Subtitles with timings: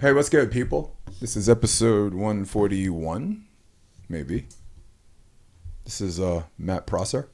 [0.00, 0.96] Hey, what's good, people?
[1.20, 3.44] This is episode 141,
[4.08, 4.46] maybe.
[5.84, 7.28] This is uh, Matt Prosser.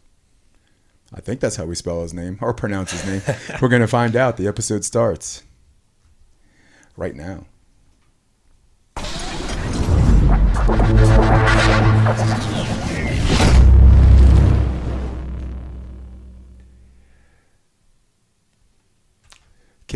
[1.15, 3.23] I think that's how we spell his name or pronounce his name.
[3.63, 4.37] We're going to find out.
[4.37, 5.45] The episode starts
[6.97, 7.47] right now.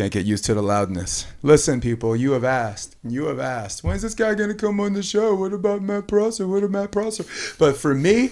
[0.01, 1.27] Can't get used to the loudness.
[1.43, 2.95] Listen, people, you have asked.
[3.03, 3.83] You have asked.
[3.83, 5.35] When's this guy gonna come on the show?
[5.35, 6.47] What about Matt Prosser?
[6.47, 7.23] What about Matt Prosser?
[7.59, 8.31] But for me,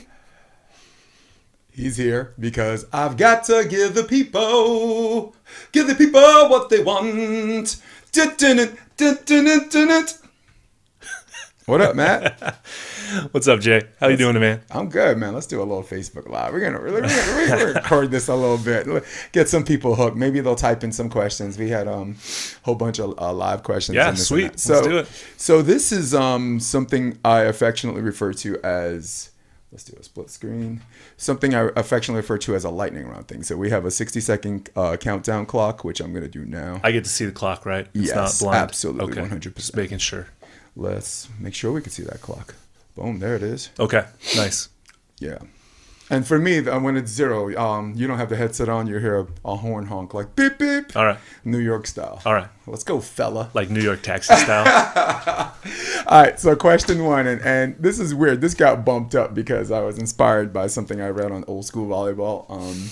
[1.72, 5.36] he's here because I've got to give the people,
[5.72, 7.80] give the people what they want.
[11.70, 12.42] What up, Matt?
[13.32, 13.84] What's up, Jay?
[14.00, 14.62] How you doing, man?
[14.72, 15.36] I'm good, man.
[15.36, 16.52] Let's do a little Facebook Live.
[16.52, 20.18] We're gonna, we're gonna, we're gonna record this a little bit, get some people hooked.
[20.18, 21.60] Maybe they'll type in some questions.
[21.60, 22.16] We had um,
[22.62, 23.96] a whole bunch of uh, live questions.
[23.98, 24.60] Yeah, sweet.
[24.60, 25.08] So, Let's do it.
[25.38, 29.30] So this is um something I affectionately refer to as.
[29.72, 30.82] Let's do a split screen.
[31.18, 33.44] Something I affectionately refer to as a lightning round thing.
[33.44, 36.82] So we have a 60 second uh, countdown clock, which I'm gonna do now.
[36.84, 37.88] I get to see the clock, right?
[37.94, 38.64] It's Yes, not blind.
[38.64, 39.36] absolutely, Okay.
[39.36, 39.56] 100%.
[39.56, 40.26] Just making sure.
[40.80, 42.56] Let's make sure we can see that clock.
[42.96, 43.70] Boom, there it is.
[43.78, 44.06] Okay,
[44.38, 44.70] nice.
[45.20, 45.40] Yeah.
[46.10, 48.88] And for me, when it's zero, um, you don't have the headset on.
[48.88, 52.22] You hear a, a horn honk like beep beep, All right, New York style.
[52.26, 52.48] all right.
[52.66, 53.50] Let's go, fella.
[53.54, 54.66] Like New York taxi style.
[56.08, 56.40] All right.
[56.40, 58.42] So question one, and, and this is weird.
[58.42, 61.88] This got bumped up because I was inspired by something I read on old school
[61.88, 62.50] volleyball.
[62.50, 62.90] Um,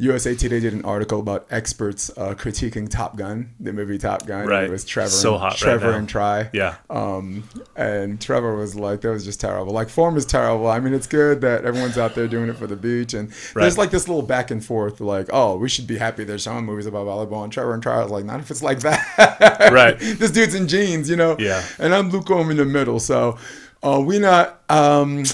[0.00, 4.46] USA Today did an article about experts uh, critiquing Top Gun, the movie Top Gun.
[4.46, 4.64] Right.
[4.64, 5.98] It was Trevor, So and, hot Trevor now.
[5.98, 6.50] and Tri.
[6.52, 6.76] Yeah.
[6.88, 7.42] Um,
[7.74, 9.72] and Trevor was like, that was just terrible.
[9.72, 10.68] Like, form is terrible.
[10.68, 13.12] I mean, it's good that everyone's out there doing it for the beach.
[13.12, 13.62] And Right.
[13.62, 16.64] there's like this little back and forth, like, oh, we should be happy there's showing
[16.64, 17.42] movies about volleyball.
[17.42, 19.70] And Trevor and Tri was like, not if it's like that.
[19.72, 19.98] Right.
[19.98, 21.36] this dude's in jeans, you know?
[21.40, 21.62] Yeah.
[21.80, 23.00] And I'm lukewarm in the middle.
[23.00, 23.36] So
[23.82, 24.60] uh, we not.
[24.68, 25.24] Um,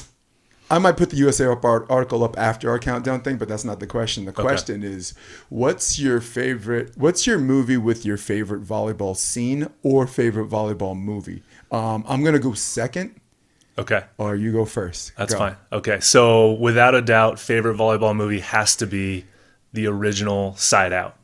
[0.75, 3.65] I might put the USA up art- article up after our countdown thing, but that's
[3.65, 4.25] not the question.
[4.25, 5.15] The question is,
[5.49, 6.93] what's your favorite?
[6.97, 11.45] What's your movie with your favorite volleyball scene or favorite volleyball movie?
[11.71, 13.15] Um, I'm gonna go second,
[13.79, 15.13] Okay, or you go first.
[15.17, 15.39] that's Go.
[15.39, 15.57] fine.
[15.73, 19.27] Okay, so without a doubt, favorite volleyball movie has to be
[19.73, 21.17] the original Side Out.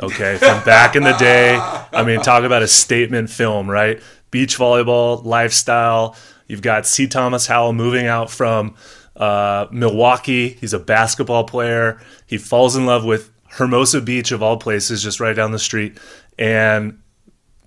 [0.00, 1.56] Okay, from back in the day.
[1.56, 4.00] I mean, talk about a statement film, right?
[4.30, 6.16] Beach volleyball lifestyle.
[6.46, 7.06] You've got C.
[7.06, 8.74] Thomas Howell moving out from
[9.16, 10.50] uh, Milwaukee.
[10.50, 12.00] He's a basketball player.
[12.26, 15.98] He falls in love with Hermosa Beach, of all places, just right down the street,
[16.38, 16.98] and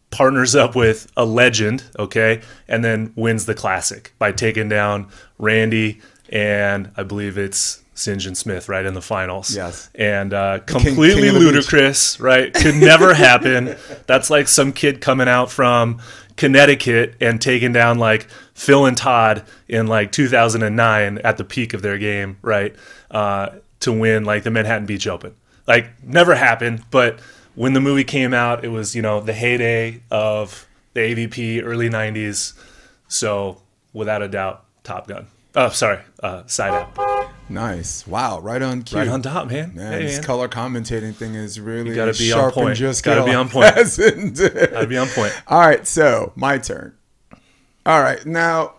[0.09, 6.01] partners up with a legend, okay, and then wins the classic by taking down Randy
[6.29, 9.55] and I believe it's Sinjin Smith right in the finals.
[9.55, 9.89] Yes.
[9.95, 11.53] And uh, king completely the beach.
[11.53, 12.53] ludicrous, right?
[12.53, 13.75] Could never happen.
[14.07, 16.01] That's like some kid coming out from
[16.37, 21.81] Connecticut and taking down like Phil and Todd in like 2009 at the peak of
[21.81, 22.75] their game, right?
[23.09, 23.49] Uh,
[23.81, 25.35] to win like the Manhattan Beach Open.
[25.67, 27.19] Like never happened, but
[27.55, 31.89] when the movie came out, it was, you know, the heyday of the AVP early
[31.89, 32.53] 90s.
[33.07, 33.61] So,
[33.93, 35.27] without a doubt, Top Gun.
[35.55, 37.14] Oh, sorry, uh, Side Out.
[37.47, 38.07] Nice.
[38.07, 38.39] Wow.
[38.39, 38.97] Right on cue.
[38.97, 39.75] Right on top, man.
[39.75, 40.23] Man, Hey, this man.
[40.23, 42.77] color commentating thing is really gotta be on sharp and point.
[42.77, 43.73] just Gotta be on point.
[43.75, 45.33] Gotta be on point.
[45.47, 46.95] All right, so my turn.
[47.85, 48.73] All right, now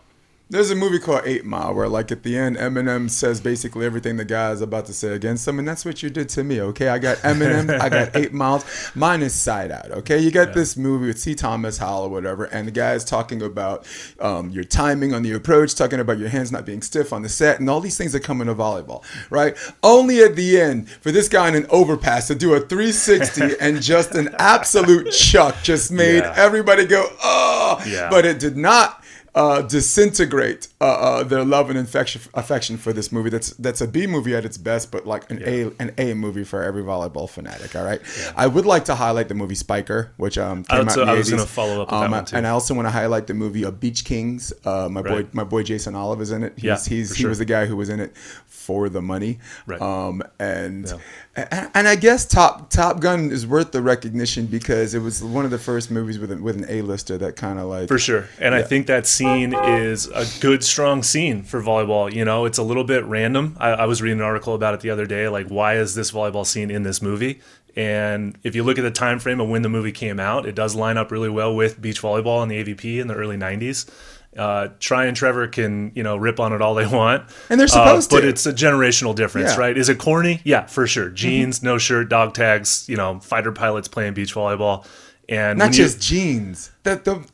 [0.48, 4.16] there's a movie called Eight Mile where, like, at the end, Eminem says basically everything
[4.16, 6.60] the guy is about to say against him, and that's what you did to me.
[6.60, 8.64] Okay, I got Eminem, I got Eight Miles.
[8.94, 9.90] Mine is Side Out.
[9.90, 11.34] Okay, you got this movie with C.
[11.34, 13.86] Thomas Howell or whatever, and the guy is talking about
[14.20, 17.28] um, your timing on the approach, talking about your hands not being stiff on the
[17.28, 19.56] set, and all these things that come into volleyball, right?
[19.82, 23.82] Only at the end for this guy in an overpass to do a 360 and
[23.82, 26.34] just an absolute chuck just made Yeah.
[26.36, 28.08] everybody go, oh, Yeah.
[28.10, 29.02] but it did not
[29.36, 29.60] uh,
[30.00, 33.30] disintegrate uh, uh, their love and affection, affection for this movie.
[33.30, 36.42] That's that's a B movie at its best, but like an A an A movie
[36.44, 37.76] for every volleyball fanatic.
[37.76, 38.00] All right.
[38.36, 41.12] I would like to highlight the movie Spiker, which um came was- out in the
[41.12, 42.36] I was gonna follow up with that Um, one, too.
[42.36, 44.52] And I also want to highlight the movie uh, Beach Kings.
[44.64, 46.54] Uh, my boy my boy Jason Olive is in it.
[46.56, 47.28] He's, Yeah, he's for he sure.
[47.28, 48.16] was the guy who was in it
[48.46, 49.38] for the money.
[49.66, 49.80] Right.
[49.80, 51.46] Um, and, Yeah.
[51.50, 55.44] and and I guess Top Top Gun is worth the recognition because it was one
[55.44, 57.98] of the first movies with a, with an A lister that kind of like For
[57.98, 58.24] sure.
[58.40, 62.12] And I think that scene is a good, strong scene for volleyball.
[62.12, 63.56] You know, it's a little bit random.
[63.58, 65.28] I, I was reading an article about it the other day.
[65.28, 67.40] Like, why is this volleyball scene in this movie?
[67.74, 70.54] And if you look at the time frame of when the movie came out, it
[70.54, 73.90] does line up really well with beach volleyball and the AVP in the early 90s.
[74.36, 77.24] Uh, Tri and Trevor can, you know, rip on it all they want.
[77.50, 78.22] And they're Uh, supposed But to.
[78.22, 79.58] But it's a generational difference, Yeah.
[79.60, 79.76] right?
[79.76, 80.40] Is it corny?
[80.44, 81.08] Yeah, for sure.
[81.10, 84.86] Jeans, no shirt, dog tags, you know, fighter pilots playing beach volleyball.
[85.28, 86.70] And Not when you- just jeans.
[86.84, 87.24] The, the,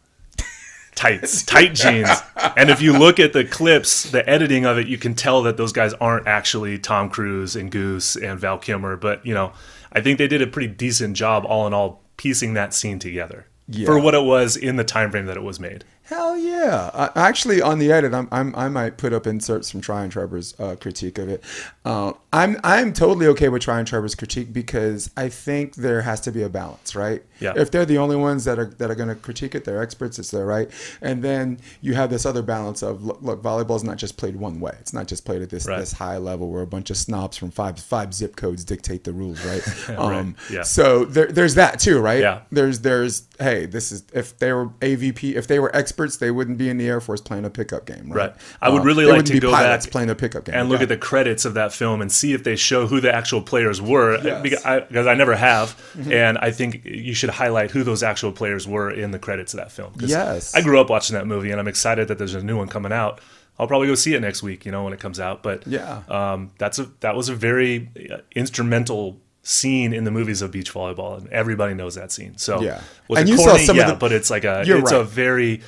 [0.94, 2.08] tights, tight jeans.
[2.56, 5.56] And if you look at the clips, the editing of it, you can tell that
[5.56, 8.96] those guys aren't actually Tom Cruise and Goose and Val Kilmer.
[8.96, 9.52] But you know,
[9.92, 13.46] I think they did a pretty decent job, all in all, piecing that scene together
[13.68, 13.86] Yeah.
[13.86, 15.84] for what it was in the time frame that it was made.
[16.12, 16.90] Hell yeah!
[16.92, 20.12] Uh, actually, on the edit, I'm, I'm I might put up inserts from Tri and
[20.12, 21.42] Trevor's uh, critique of it.
[21.86, 26.20] Uh, I'm I'm totally okay with Tri and Trevor's critique because I think there has
[26.22, 27.22] to be a balance, right?
[27.40, 27.54] Yeah.
[27.56, 30.18] If they're the only ones that are that are going to critique it, they're experts.
[30.18, 30.70] It's their right.
[31.00, 34.36] And then you have this other balance of look, look volleyball is not just played
[34.36, 34.76] one way.
[34.80, 35.78] It's not just played at this Right.
[35.80, 39.12] this high level where a bunch of snobs from five five zip codes dictate the
[39.14, 39.62] rules, right?
[39.98, 40.62] Um, Yeah.
[40.62, 42.20] So there, there's that too, right?
[42.20, 42.42] Yeah.
[42.50, 46.58] There's there's hey, this is if they were AVP, if they were experts, they wouldn't
[46.58, 48.30] be in the Air Force playing a pickup game, right?
[48.30, 48.34] Right.
[48.60, 50.78] I would Um, really they like to go back playing a pickup game and look
[50.80, 50.84] Yeah.
[50.84, 53.80] at the credits of that film and see if they show who the actual players
[53.80, 54.24] were Yes.
[54.24, 54.42] Mm-hmm.
[54.42, 55.74] because, I, because I never have
[56.10, 59.58] and I think you should highlight who those actual players were in the credits of
[59.58, 60.54] that film Yes.
[60.54, 62.92] I grew up watching that movie and I'm excited that there's a new one coming
[62.92, 63.20] out
[63.58, 66.00] I'll probably go see it next week you know when it comes out but Yeah.
[66.08, 70.72] um, that's a that was a very uh, instrumental scene in the movies of beach
[70.72, 72.80] volleyball and everybody knows that scene so Yeah.
[73.08, 73.64] was And you saw corny?
[73.64, 75.60] some of yeah the- but it's like a it's a very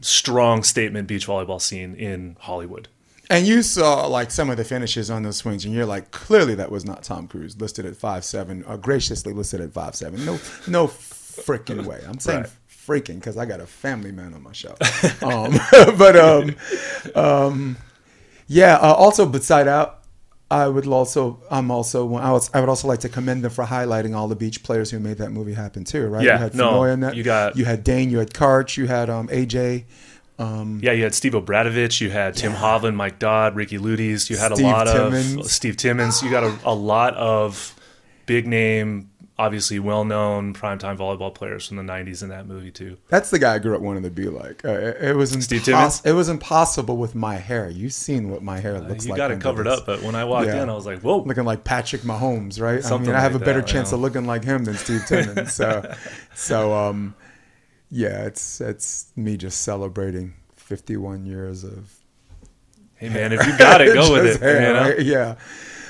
[0.00, 2.88] strong statement beach volleyball scene in Hollywood
[3.30, 6.54] And you saw like some of the finishes on those swings, and you're like, clearly
[6.56, 10.24] that was not Tom Cruise, listed at five seven, or graciously listed at five seven.
[10.24, 12.00] No, no freaking way.
[12.08, 12.50] I'm saying Right.
[12.70, 14.74] freaking because I got a family man on my show.
[15.22, 15.58] um,
[15.98, 16.56] but um,
[17.14, 17.76] um,
[18.46, 18.76] yeah.
[18.76, 19.97] Uh, also, beside out.
[20.50, 24.28] I would also, I'm also, I would, also like to commend them for highlighting all
[24.28, 26.24] the beach players who made that movie happen too, right?
[26.24, 27.16] Yeah, you had no, Fenoy in that.
[27.16, 29.84] you got- you had Dane, you had Karch, you had um, AJ.
[30.38, 34.36] Um, Yeah, you had Steve Obradovich, you had Tim Hovland, Mike Dodd, Ricky Ludes, you
[34.38, 35.36] had Steve a lot Timmons.
[35.36, 36.22] of Steve Timmons.
[36.22, 37.74] You got a, a lot of
[38.26, 42.96] big name, obviously well known primetime volleyball players from the '90s in that movie too.
[43.08, 44.64] That's the guy I grew up wanting to be like.
[44.64, 46.04] Uh, it, it was Steve impos-?
[46.04, 47.70] It was impossible with my hair.
[47.70, 49.16] You've seen what my hair looks you like.
[49.18, 49.78] You got it covered this.
[49.78, 50.62] up, but when I walked Yeah.
[50.64, 52.78] in, I was like, "Whoa!" looking like Patrick Mahomes, right?
[52.78, 54.74] I Something mean, I have like a better that, chance of looking like him than
[54.74, 55.52] Steve Timmons.
[55.54, 55.94] so,
[56.34, 57.14] so um,
[57.90, 61.94] yeah, it's it's me just celebrating 51 years of
[62.96, 64.40] hey man, if you got it, go with it.
[64.40, 64.80] hair, you know?
[64.82, 65.00] right?
[65.02, 65.34] Yeah.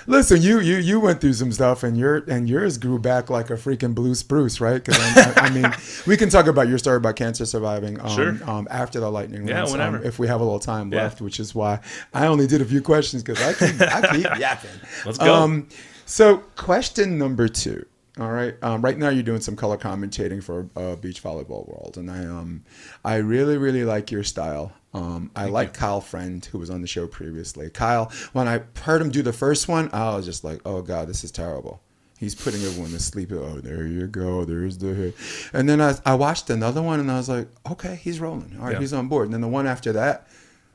[0.09, 3.51] Listen, you you you went through some stuff, and your and yours grew back like
[3.51, 4.83] a freaking blue spruce, right?
[4.83, 5.71] Because I, I mean,
[6.07, 8.51] we can talk about your story about cancer surviving um, Sure.
[8.51, 10.03] um, after the lightning Yeah, rounds, um, whenever.
[10.05, 11.03] if we have a little time Yeah.
[11.03, 11.81] left, which is why
[12.15, 14.71] I only did a few questions because I keep I keep yapping.
[15.05, 15.35] Let's go.
[15.35, 15.69] Um,
[16.07, 17.85] so, question number two.
[18.19, 18.55] All right.
[18.63, 22.25] Um, right now, you're doing some color commentating for uh, Beach Volleyball World, and I
[22.25, 22.65] um,
[23.05, 24.73] I really really like your style.
[24.95, 27.69] Um, I like Kyle Friend, who was on the show previously.
[27.71, 31.09] Kyle, when I heard him do the first one, I was just like, oh god,
[31.09, 31.83] this is terrible.
[32.19, 33.31] He's putting everyone to sleep.
[33.33, 34.45] Oh, there you go.
[34.45, 35.15] There's the hit.
[35.53, 38.57] And then I, I watched another one, and I was like, okay, he's rolling.
[38.59, 38.81] All right, Yeah.
[38.81, 39.27] he's on board.
[39.27, 40.27] And then the one after that,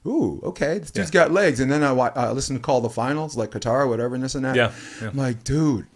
[0.06, 1.24] ooh, okay, this dude's Yeah.
[1.26, 1.60] got legs.
[1.60, 4.46] And then I, I listened to Call the Finals, like Qatar, whatever, and this and
[4.46, 4.56] that.
[4.56, 4.72] Yeah,
[5.02, 5.10] yeah.
[5.10, 5.88] I'm like, dude,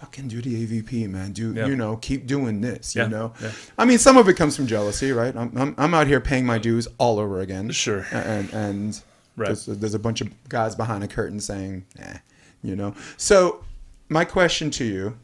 [0.00, 1.32] fucking do the AVP, man.
[1.32, 1.66] Do Yeah.
[1.66, 1.96] you know?
[1.96, 2.96] Keep doing this.
[2.96, 3.32] Yeah, You know.
[3.40, 3.52] yeah.
[3.78, 5.34] I mean, some of it comes from jealousy, right?
[5.36, 7.70] I'm, I'm, I'm out here paying my dues all over again.
[7.70, 8.06] Sure.
[8.12, 9.00] And and
[9.36, 9.46] Right.
[9.46, 12.18] there's, there's a bunch of guys behind a curtain saying, eh,
[12.62, 12.94] you know.
[13.16, 13.62] So
[14.08, 15.16] my question to you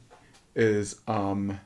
[0.55, 1.58] is, um,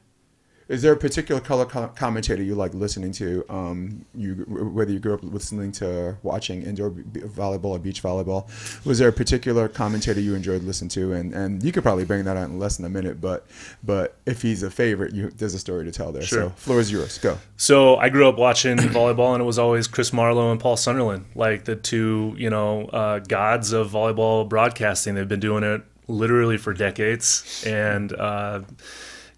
[0.70, 3.44] is there a particular color co- commentator you like listening to?
[3.49, 8.46] Um, you whether you grew up listening to watching indoor b- volleyball or beach volleyball,
[8.86, 11.12] was there a particular commentator you enjoyed listening to?
[11.12, 13.48] And and you could probably bring that out in less than a minute, but
[13.82, 16.22] but if he's a favorite, you there's a story to tell there.
[16.22, 16.44] Sure.
[16.44, 17.19] So floor is yours.
[17.19, 17.36] Go.
[17.56, 21.27] So I grew up watching volleyball, and it was always Chris Marlowe and Paul Sunderland,
[21.34, 25.17] like the two, you know, uh, gods of volleyball broadcasting.
[25.17, 28.60] They've been doing it literally for decades, and uh,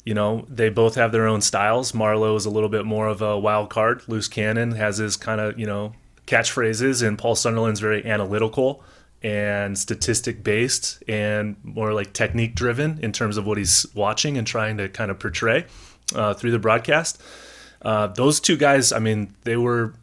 [0.04, 1.94] you know they both have their own styles.
[1.94, 5.40] Marlowe is a little bit more of a wild card, loose cannon, has his kind
[5.40, 5.92] of you know
[6.26, 8.82] catchphrases, and Paul Sunderland's very analytical
[9.22, 14.46] and statistic based and more like technique driven in terms of what he's watching and
[14.46, 15.64] trying to kind of portray
[16.14, 17.22] uh, through the broadcast.
[17.82, 19.94] Uh, those two guys, I mean, they were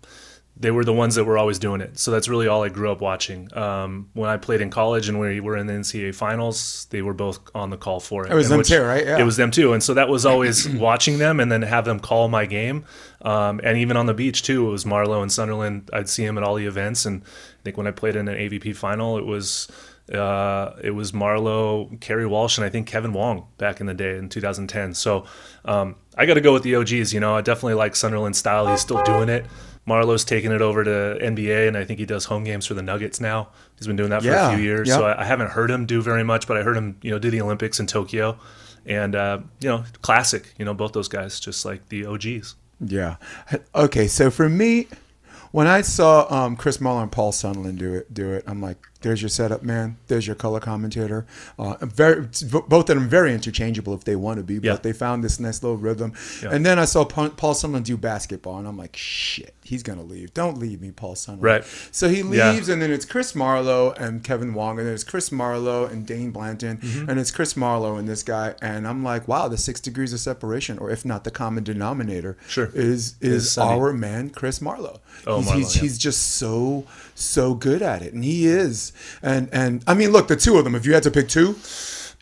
[0.61, 1.97] they were the ones that were always doing it.
[1.97, 3.47] So that's really all I grew up watching.
[3.57, 7.13] Um, when I played in college and we were in the NCAA finals, they were
[7.13, 8.31] both on the call for it.
[8.31, 9.05] It was them which- too, right?
[9.05, 9.17] Yeah.
[9.17, 11.99] It was them too, and so that was always watching them and then have them
[11.99, 12.83] call my game.
[13.21, 15.89] Um, and even on the beach too, it was Marlowe and Sunderland.
[15.93, 18.35] I'd see him at all the events, and I think when I played in an
[18.35, 19.67] AVP final, it was.
[20.11, 24.17] Uh, it was Marlowe, Kerry Walsh, and I think Kevin Wong back in the day
[24.17, 24.95] in 2010.
[24.95, 25.25] So
[25.65, 27.13] um, I got to go with the OGs.
[27.13, 28.65] You know, I definitely like Sunderland style.
[28.67, 29.45] He's still doing it.
[29.89, 32.81] Marlowe's taking it over to NBA, and I think he does home games for the
[32.81, 33.49] Nuggets now.
[33.77, 34.87] He's been doing that for Yeah, a few years.
[34.89, 37.19] So I, I haven't heard him do very much, but I heard him, you know,
[37.19, 38.37] do the Olympics in Tokyo,
[38.85, 40.53] and uh, you know, classic.
[40.57, 42.55] You know, both those guys, just like the OGs.
[42.79, 43.17] Yeah.
[43.75, 44.87] Okay, so for me,
[45.51, 48.77] when I saw um, Chris Marlowe and Paul Sunderland do it, do it, I'm like,
[49.01, 49.97] there's your setup, man.
[50.07, 51.25] There's your color commentator.
[51.57, 52.27] Uh, very,
[52.67, 54.75] both of them very interchangeable if they want to be, but Yeah.
[54.75, 56.13] they found this nice little rhythm.
[56.43, 56.49] Yeah.
[56.51, 60.03] And then I saw Paul Paul Sunderland do basketball, and I'm like, shit, he's gonna
[60.03, 60.33] leave.
[60.33, 61.43] Don't leave me, Paul Sunderland.
[61.43, 61.89] Right.
[61.91, 62.51] So he Yeah.
[62.51, 66.05] leaves, and then it's Chris Marlowe and Kevin Wong, and then it's Chris Marlowe and
[66.05, 67.09] Dane Blanton, Mm-hmm.
[67.09, 70.19] and it's Chris Marlowe and this guy, and I'm like, wow, the six degrees of
[70.19, 72.69] separation, or if not the common denominator, Sure.
[72.73, 74.99] is is Is our man Chris Marlowe.
[75.27, 75.81] Oh, he's, Marlowe, he's, yeah.
[75.83, 76.85] he's just so
[77.15, 78.91] so good at it, and he is.
[79.21, 80.75] And and I mean, look, the two of them.
[80.75, 81.55] If you had to pick two,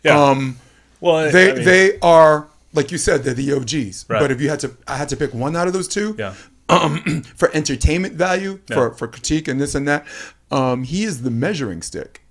[0.04, 0.20] Yeah.
[0.22, 0.58] um,
[1.00, 4.04] well, they I mean, they are like you said, they're the OGs.
[4.08, 4.20] Right.
[4.20, 6.14] But if you had to, I had to pick one out of those two.
[6.18, 6.34] yeah.
[6.68, 8.94] Um, for entertainment value, for Yeah.
[8.94, 10.06] for critique and this and that,
[10.50, 12.22] um, he is the measuring stick.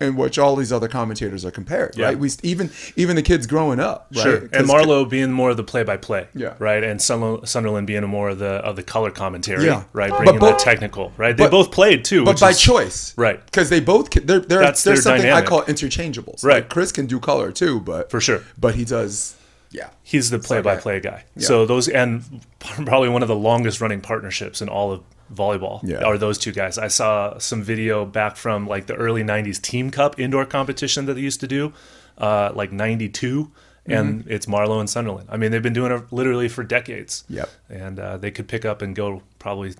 [0.00, 2.06] In which all these other commentators are compared, Yeah.
[2.06, 2.18] right?
[2.18, 4.22] We even even the kids growing up, right?
[4.22, 4.48] Sure.
[4.52, 6.54] And Marlowe being more of the play-by-play, Yeah.
[6.58, 9.84] right, and Sunderland, being more of the of the color commentary, Yeah.
[9.92, 11.34] right, But bringing both- that technical, right.
[11.36, 13.42] They but- both played too, but by is- choice, Right.
[13.46, 15.44] Because they both they're, they're, there's something dynamic.
[15.44, 16.42] I call interchangeables.
[16.44, 16.54] Right.
[16.56, 18.42] Like Chris can do color too, but For sure.
[18.58, 19.36] But he does,
[19.74, 19.90] yeah.
[20.02, 21.24] He's the play-by-play guy.
[21.36, 21.46] Yeah.
[21.48, 22.22] So those and
[22.60, 25.02] probably one of the longest running partnerships in all of
[25.32, 26.04] volleyball Yeah.
[26.04, 26.78] are those two guys.
[26.78, 31.14] I saw some video back from like the early '90s Team Cup indoor competition that
[31.14, 31.72] they used to do,
[32.18, 33.50] uh, like '92,
[33.86, 34.30] and Mm-hmm.
[34.30, 35.28] it's Marlowe and Sunderland.
[35.30, 37.24] I mean, they've been doing it literally for decades.
[37.28, 37.48] Yep.
[37.68, 39.74] And uh, they could pick up and go probably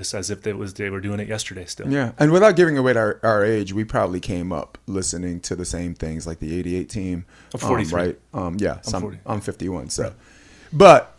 [0.00, 1.90] it's as if it was they were doing it yesterday still.
[1.90, 5.64] Yeah, and without giving away our, our age, we probably came up listening to the
[5.64, 7.26] same things like the '88 team.
[7.54, 8.18] I'm um, right?
[8.34, 9.18] Um, yeah, so I'm, 40.
[9.26, 9.90] I'm 51.
[9.90, 10.14] So,
[10.72, 11.18] but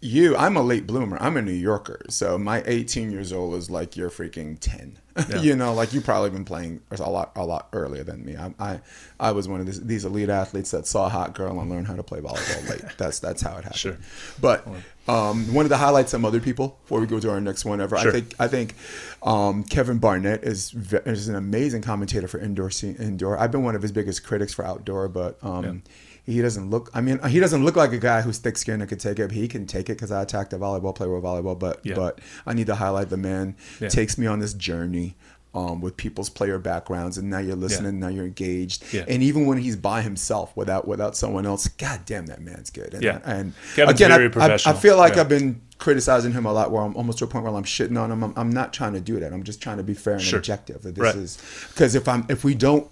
[0.00, 1.18] you, I'm a late bloomer.
[1.20, 4.98] I'm a New Yorker, so my 18 years old is like you're freaking 10.
[5.40, 8.36] you know, like you probably been playing a lot a lot earlier than me.
[8.36, 8.80] I I,
[9.18, 11.86] I was one of this, these elite athletes that saw a hot girl and learned
[11.86, 12.82] how to play volleyball late.
[12.98, 13.76] That's that's how it happened.
[13.76, 13.98] Sure.
[14.40, 14.66] But
[15.08, 17.80] um, one of the highlights some other people before we go to our next one
[17.80, 17.98] ever.
[17.98, 18.10] Sure.
[18.10, 18.74] I think I think
[19.22, 20.74] um, Kevin Barnett is
[21.06, 23.38] is an amazing commentator for indoor scene, indoor.
[23.38, 25.82] I've been one of his biggest critics for outdoor, but um,
[26.24, 26.90] he doesn't look.
[26.94, 29.32] I mean, he doesn't look like a guy who's thick skinned and could take it.
[29.32, 31.94] He can take it because I attacked a volleyball player with volleyball, but Yeah.
[31.94, 33.88] but I need to highlight the man Yeah.
[33.88, 35.16] takes me on this journey.
[35.52, 39.04] Um, with people's player backgrounds, and now you're listening, now you're engaged, Yeah.
[39.08, 42.94] and even when he's by himself without without someone else, god damn that man's good.
[42.94, 43.18] And, Yeah.
[43.24, 45.22] and Kevin's again, very I- I, I, feel like Yeah.
[45.22, 48.00] I've been criticizing him a lot, where I'm almost to a point where I'm shitting
[48.00, 48.22] on him.
[48.22, 49.32] I'm, I'm not trying to do that.
[49.32, 50.38] I'm just trying to be fair and Sure.
[50.38, 50.82] objective.
[50.82, 51.16] That this Right.
[51.16, 51.36] is
[51.74, 52.86] because if I'm if we don't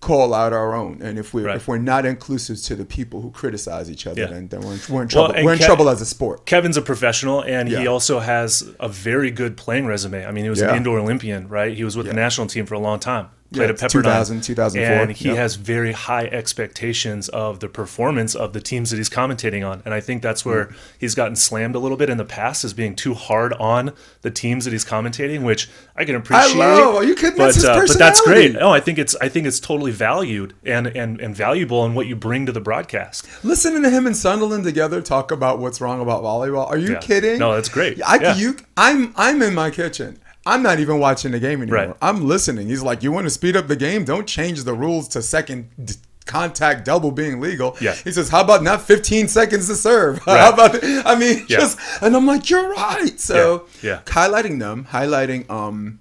[0.00, 1.56] call out our own, and if we Right.
[1.56, 4.26] if we're not inclusive to the people who criticize each other, Yeah.
[4.28, 5.34] then, then we're in, we're in trouble.
[5.34, 6.44] and we're in trouble as a sport.
[6.46, 10.24] Kevin's a professional, and he also has a very good playing resume.
[10.26, 10.70] I mean, he was Yeah.
[10.70, 11.74] an indoor Olympian, right?
[11.74, 13.28] He was with the national team for a long time.
[13.62, 15.02] Yeah, at Pepperdine, 2000, 2004.
[15.02, 15.36] and he Yep.
[15.36, 19.82] has very high expectations of the performance of the teams that he's commentating on.
[19.84, 20.72] And I think that's where Mm.
[20.98, 24.30] he's gotten slammed a little bit in the past, as being too hard on the
[24.30, 26.56] teams that he's commentating, which I can appreciate.
[26.56, 27.36] I love- are you kidding?
[27.36, 28.54] But, That's his uh, but that's great.
[28.54, 32.06] No, I think it's I think it's totally valued and and and valuable in what
[32.06, 33.26] you bring to the broadcast.
[33.42, 36.68] Listening to him and Sunderland together talk about what's wrong about volleyball.
[36.68, 36.98] Are you Yeah.
[36.98, 37.38] kidding?
[37.38, 38.00] No, that's great.
[38.06, 38.36] I, Yeah.
[38.36, 40.18] you, I'm I'm in my kitchen.
[40.46, 41.86] I'm not even watching the game anymore.
[41.88, 41.96] Right.
[42.00, 42.68] I'm listening.
[42.68, 44.04] He's like, "You want to speed up the game?
[44.04, 47.94] Don't change the rules to second d- contact double being legal." Yeah.
[47.94, 50.18] He says, "How about not 15 seconds to serve?
[50.24, 50.82] How about?
[50.82, 51.58] I mean, Yeah.
[51.58, 53.90] just." And I'm like, "You're right." So, Yeah.
[53.90, 54.00] Yeah.
[54.06, 55.98] highlighting them, highlighting um,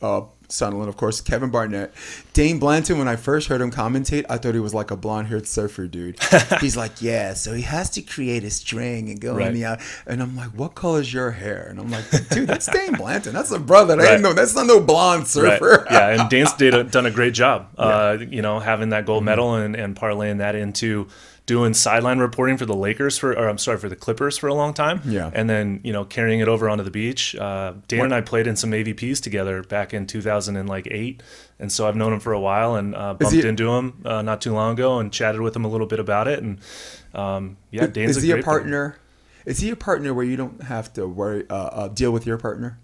[0.00, 1.92] uh, Sunderland, of course, Kevin Barnett,
[2.32, 2.98] Dane Blanton.
[2.98, 6.18] When I first heard him commentate, I thought he was like a blonde-haired surfer dude.
[6.60, 9.48] He's like, "Yeah, so he has to create a string and go Right.
[9.48, 12.48] in the out." And I'm like, "What color is your hair?" And I'm like, "Dude,
[12.48, 13.32] that's Dane Blanton.
[13.32, 13.96] That's a brother.
[13.96, 14.12] That Right.
[14.14, 14.32] ain't no.
[14.32, 15.92] That's not no blonde surfer." Right.
[15.92, 17.68] Yeah, and Dane's did, done a great job.
[17.80, 21.08] Uh, you know, having that gold medal and, and parlaying that into
[21.50, 24.54] doing sideline reporting for the Lakers for, or I'm sorry, for the Clippers for a
[24.54, 25.02] long time.
[25.04, 25.32] Yeah.
[25.34, 27.34] And then you know carrying it over onto the beach.
[27.34, 31.22] Uh, Dan and I played in some AVPs together back in 2008,
[31.58, 34.22] and so I've known him for a while and uh, bumped he- into him uh,
[34.22, 36.40] not too long ago and chatted with him a little bit about it.
[36.40, 36.60] And
[37.14, 38.58] um, yeah, Dane's is he a great player.
[38.60, 38.96] partner?
[39.44, 42.38] Is he a partner where you don't have to worry uh, uh, deal with your
[42.38, 42.78] partner?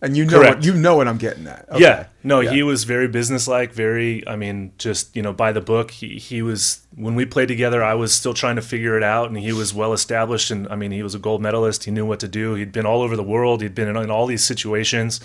[0.00, 0.56] And you know Correct.
[0.58, 1.68] what you know what I'm getting at.
[1.68, 1.80] Okay.
[1.80, 2.50] Yeah, no, Yeah.
[2.52, 5.90] he was very businesslike, very, I mean, just, you know, by the book.
[5.90, 9.28] He, he was, when we played together, I was still trying to figure it out,
[9.28, 10.52] and he was well established.
[10.52, 11.84] And I mean, he was a gold medalist.
[11.84, 12.54] He knew what to do.
[12.54, 15.20] He'd been all over the world, he'd been in, in all these situations.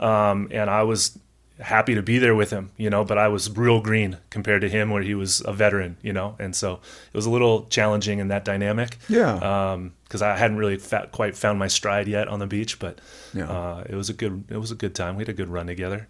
[0.00, 1.18] Um, and I was
[1.60, 4.68] happy to be there with him, you know, but I was real green compared to
[4.68, 8.18] him, where he was a veteran, you know, and so it was a little challenging
[8.18, 8.98] in that dynamic.
[9.08, 9.88] Yeah.
[10.04, 13.00] because I hadn't really fa- quite found my stride yet on the beach, but
[13.32, 13.48] Yeah.
[13.50, 15.16] uh, it was a good it was a good time.
[15.16, 16.08] We had a good run together.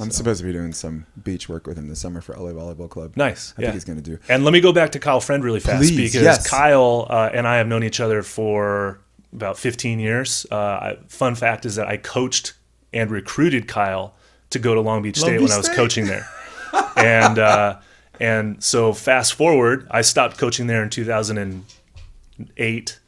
[0.00, 2.88] I'm supposed to be doing some beach work with him this summer for LA Volleyball
[2.88, 3.16] Club.
[3.16, 3.52] Nice.
[3.56, 3.66] I yeah.
[3.68, 4.18] think he's going to do.
[4.28, 6.48] And let me go back to Kyle Friend really fast Please, because yes.
[6.48, 9.00] Kyle uh, and I have known each other for
[9.32, 10.46] about 15 years.
[10.50, 12.54] Uh, fun fact is that I coached
[12.92, 14.14] and recruited Kyle
[14.50, 16.26] to go to Long Beach State Beach when I was coaching there.
[16.96, 17.78] and uh,
[18.20, 22.98] and so fast forward, I stopped coaching there in 2008.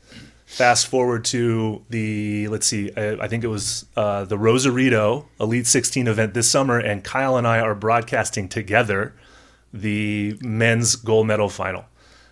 [0.47, 5.66] Fast forward to the let's see, I, I think it was uh, the Rosarito Elite
[5.66, 9.14] 16 event this summer, and Kyle and I are broadcasting together
[9.73, 11.85] the men's gold medal final.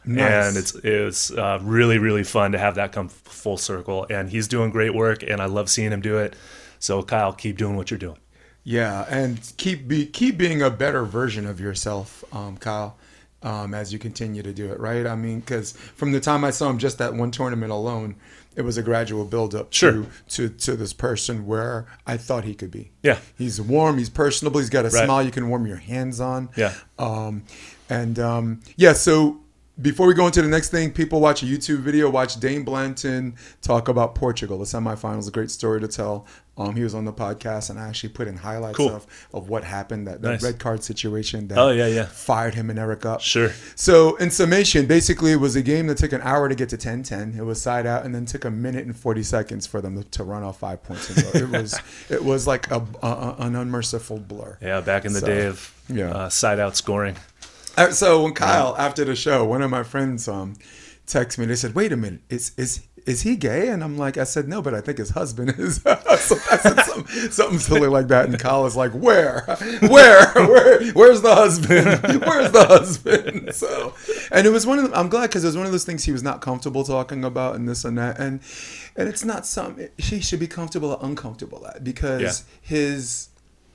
[0.04, 0.48] Nice.
[0.48, 4.06] And it's it's uh, really really fun to have that come full circle.
[4.10, 6.34] And he's doing great work, and I love seeing him do it.
[6.80, 8.18] So Kyle, keep doing what you're doing.
[8.64, 12.96] Yeah, and keep be keep being a better version of yourself, um, Kyle,
[13.42, 14.78] um, as you continue to do it.
[14.78, 15.06] Right?
[15.06, 18.16] I mean, because from the time I saw him just that one tournament alone,
[18.56, 19.92] it was a gradual build up Sure.
[19.92, 22.90] to, to to this person where I thought he could be.
[23.02, 23.18] Yeah.
[23.38, 25.04] he's warm, he's personable, he's got a Right.
[25.04, 26.50] smile you can warm your hands on.
[26.56, 26.74] Yeah.
[26.98, 27.44] Um,
[27.88, 29.38] and um, yeah, so
[29.80, 33.36] before we go into the next thing, people watch a YouTube video, watch Dane Blanton
[33.62, 36.26] talk about Portugal, the semifinals, a great story to tell.
[36.58, 38.90] Um, he was on the podcast, and I actually put in highlights Cool.
[38.94, 40.42] of, of what happened, that, that Nice.
[40.42, 42.06] red card situation that Oh, yeah, yeah.
[42.06, 43.20] fired him and Eric up.
[43.20, 43.50] Sure.
[43.76, 46.76] So, in summation, basically, it was a game that took an hour to get to
[46.76, 47.34] 10 10.
[47.38, 50.24] It was side out, and then took a minute and 40 seconds for them to,
[50.24, 51.08] run off five points.
[51.16, 51.30] In row.
[51.48, 54.58] it was it was like a, a, an unmerciful blur.
[54.60, 56.10] Yeah, back in the So, day of yeah.
[56.10, 57.16] uh, side out scoring.
[57.76, 60.54] Uh, So when Kyle after the show, one of my friends um
[61.06, 61.46] texted me.
[61.46, 64.48] They said, "Wait a minute, is is is he gay?" And I'm like, I said,
[64.48, 66.16] "No, but I think his husband is." so I
[66.56, 69.42] said something, something silly like that, and Kyle is like, "Where,
[69.80, 71.86] where, where, where's the husband?
[72.24, 73.94] Where's the husband?" So,
[74.32, 76.04] and it was one of the, I'm glad because it was one of those things
[76.04, 78.40] he was not comfortable talking about and this and that, and
[78.96, 82.32] and it's not something she should be comfortable or uncomfortable at because Yeah.
[82.62, 83.28] his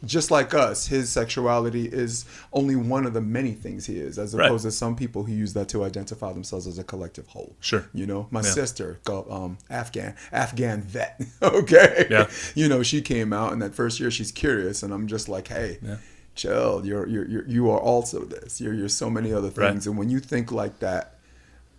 [0.06, 4.34] just like us, his sexuality is only one of the many things he is, as
[4.36, 4.46] Right.
[4.48, 7.56] opposed to some people who use that to identify themselves as a collective whole.
[7.60, 7.86] Sure.
[7.94, 8.52] You know, my Yeah.
[8.52, 11.22] sister, um, Afghan, Afghan vet.
[11.42, 12.08] okay.
[12.10, 12.28] Yeah.
[12.56, 15.48] You know, she came out, and that first year she's curious, and I'm just like,
[15.48, 15.80] hey.
[15.82, 15.98] Yeah.
[16.36, 16.82] Chill.
[16.84, 18.60] You're, you're you're you are also this.
[18.60, 19.70] You're you're so many other Right.
[19.70, 21.13] things, and when you think like that,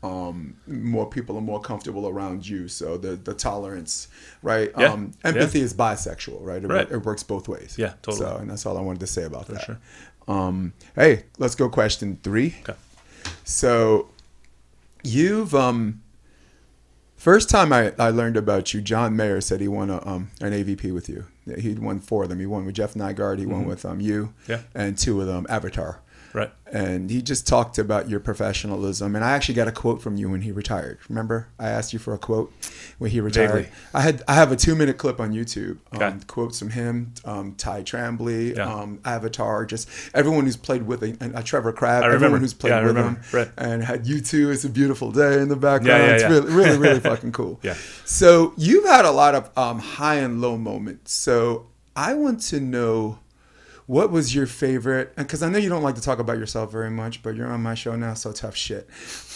[0.04, 2.68] um, more people are more comfortable around you.
[2.68, 4.08] So the the tolerance,
[4.42, 4.70] right?
[4.78, 4.92] Yeah.
[4.92, 6.62] Um, empathy is bisexual, right?
[6.62, 6.90] It, Right.
[6.90, 7.76] it works both ways.
[7.78, 8.18] Yeah, totally.
[8.26, 9.62] So, and that's all I wanted to say about that.
[9.62, 9.78] sure.
[10.28, 12.54] Um, hey, let's go question three.
[12.68, 12.78] Okay.
[13.44, 14.08] So,
[15.02, 16.02] you've um,
[17.16, 20.52] first time I, I learned about you, John Mayer said he won a, um an
[20.52, 21.24] AVP with you.
[21.58, 22.40] He'd won four of them.
[22.40, 23.38] He won with Jeff Nygaard.
[23.38, 24.32] He won with um you.
[24.44, 24.52] Mm-hmm.
[24.52, 24.60] Yeah.
[24.74, 26.00] And two of them Avatar.
[26.35, 26.53] Right.
[26.70, 29.14] And he just talked about your professionalism.
[29.14, 30.99] And I actually got a quote from you when he retired.
[31.09, 32.53] Remember, I asked you for a quote
[32.99, 33.53] when he retired.
[33.53, 33.68] Vaguely.
[33.94, 35.79] I had I have a two minute clip on YouTube.
[35.92, 36.16] Um, Okay.
[36.27, 38.68] Quotes from him, um, Ty Tramblie, Yeah.
[38.75, 42.25] um, Avatar, just everyone who's played with a, a Trevor Crabb, I remember.
[42.27, 43.51] everyone who's played Yeah, with him, Right.
[43.57, 44.51] and had you two.
[44.51, 46.03] It's a beautiful day in the background.
[46.03, 47.61] Yeah, yeah, it's really, really, really fucking cool.
[47.62, 47.77] Yeah.
[48.05, 51.12] So you've had a lot of um, high and low moments.
[51.12, 53.20] So I want to know
[53.87, 55.14] what was your favorite?
[55.16, 57.62] Because I know you don't like to talk about yourself very much, but you're on
[57.62, 58.88] my show now, so tough shit.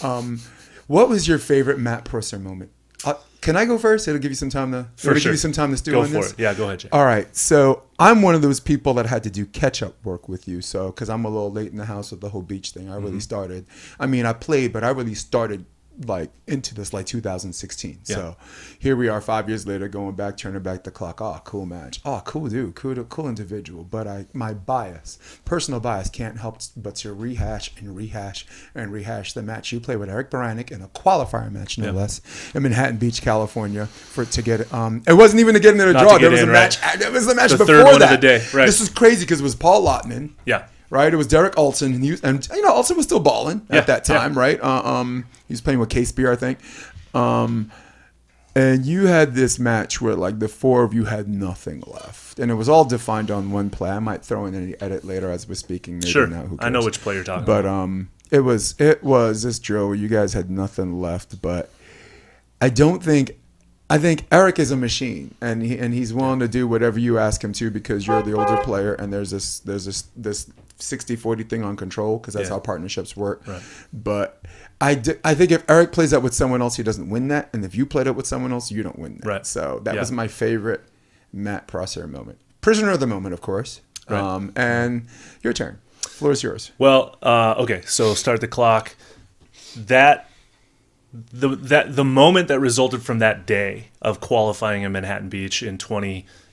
[0.03, 0.41] Um,
[0.87, 2.71] what was your favorite Matt Prosser moment?
[3.05, 4.09] Uh, can I go first?
[4.09, 4.89] It'll give you some time to.
[4.97, 5.31] For it'll sure.
[5.31, 6.33] give you some time to stew Go on for this.
[6.33, 6.39] it.
[6.41, 6.89] Yeah, go ahead, Jay.
[6.91, 7.35] All right.
[7.37, 10.61] So I'm one of those people that had to do catch up work with you.
[10.63, 12.97] So because I'm a little late in the house with the whole beach thing, I
[12.97, 13.19] really Mm-hmm.
[13.21, 13.67] started.
[14.01, 15.65] I mean, I played, but I really started
[16.07, 17.99] like into this like 2016.
[18.07, 18.15] Yeah.
[18.17, 18.37] So
[18.79, 21.21] here we are, five years later, going back, turning back the clock.
[21.21, 22.01] Oh, cool match.
[22.05, 23.85] Oh, cool dude, cool, cool individual.
[23.85, 29.33] But I, my bias, personal bias, can't help but to rehash and rehash and rehash
[29.33, 31.91] the match you played with Eric Beranek in a qualifier match, no Yeah.
[31.93, 32.21] less,
[32.55, 34.73] in Manhattan Beach, California, for to get it.
[34.73, 36.19] Um, it wasn't even to get into the Not draw.
[36.19, 36.79] There was in, a right.
[36.83, 37.01] match.
[37.01, 38.21] It was the match The before third one of that.
[38.21, 38.67] the day, right.
[38.67, 40.67] This is crazy because it was Paul Lotman Yeah.
[40.90, 41.12] Right?
[41.12, 43.77] It was Derek Alton, and he was, and you know, Alton was still balling Yeah,
[43.77, 44.18] at that yeah.
[44.18, 44.61] time, right?
[44.61, 46.59] Uh, um, he was playing with K Spear, I think.
[47.14, 47.70] Um,
[48.55, 52.51] and you had this match where like the four of you had nothing left, and
[52.51, 53.90] it was all defined on one play.
[53.90, 55.94] I might throw in any edit later as we're speaking.
[55.94, 56.27] Maybe Sure.
[56.27, 57.83] Not, I know which play you're talking But about.
[57.85, 61.40] um, it was it was this drill where you guys had nothing left.
[61.40, 61.70] But
[62.61, 63.38] I don't think
[63.88, 67.18] I think Eric is a machine, and he and he's willing to do whatever you
[67.18, 71.49] ask him to because you're the older player, and there's this there's this this 60-40
[71.49, 72.55] thing on control because that's Yeah.
[72.57, 73.47] how partnerships work.
[73.47, 73.62] Right.
[73.93, 74.43] But
[74.81, 77.51] I, di- I think if Eric plays that with someone else, he doesn't win that,
[77.53, 79.27] and if you played it with someone else, you don't win that.
[79.29, 79.47] Right.
[79.47, 80.01] So that Yeah.
[80.01, 80.83] was my favorite
[81.33, 82.38] Matt Prosser moment.
[82.61, 83.81] Prisoner of the moment, of course.
[84.09, 84.21] Right.
[84.21, 85.07] Um, and
[85.43, 85.79] your turn.
[86.01, 86.73] Floor is yours.
[86.79, 88.95] Well, uh, okay, so start the clock.
[89.77, 90.29] That
[91.12, 95.79] the that the moment that resulted from that day of qualifying in Manhattan Beach in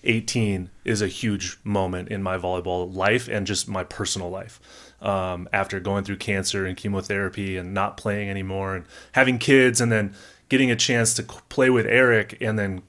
[0.05, 4.59] 18 is a huge moment in my volleyball life and just my personal life.
[5.01, 9.91] Um, after going through cancer and chemotherapy and not playing anymore and having kids and
[9.91, 10.15] then
[10.49, 12.81] getting a chance to play with Eric and then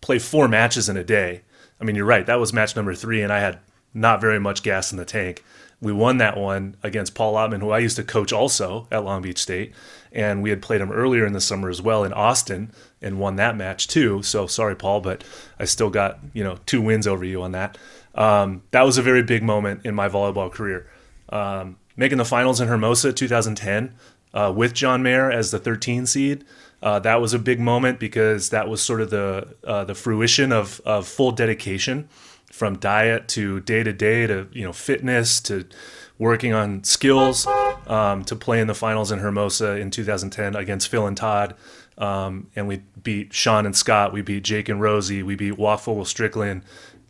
[0.00, 1.42] play four matches in a day.
[1.80, 2.26] I mean, you're right.
[2.26, 3.58] That was match number three, and I had
[3.92, 5.44] not very much gas in the tank.
[5.80, 9.22] We won that one against Paul Lotman, who I used to coach also at Long
[9.22, 9.74] Beach State.
[10.10, 13.36] And we had played him earlier in the summer as well in Austin and won
[13.36, 14.22] that match too.
[14.22, 15.24] So sorry, Paul, but
[15.58, 17.78] I still got, you know, two wins over you on that.
[18.14, 20.88] Um, that was a very big moment in my volleyball career.
[21.28, 23.94] Um, making the finals in Hermosa 2010
[24.32, 26.44] uh, with John Mayer as the 13 seed.
[26.82, 30.52] Uh, that was a big moment because that was sort of the uh, the fruition
[30.52, 32.08] of, of full dedication
[32.52, 35.66] from diet to day to day to you know fitness to
[36.18, 37.46] working on skills
[37.86, 41.54] um, to play in the finals in Hermosa in 2010 against Phil and Todd.
[41.98, 44.12] Um, and we beat Sean and Scott.
[44.12, 45.22] We beat Jake and Rosie.
[45.22, 46.62] We beat Wachtfogel Strickland,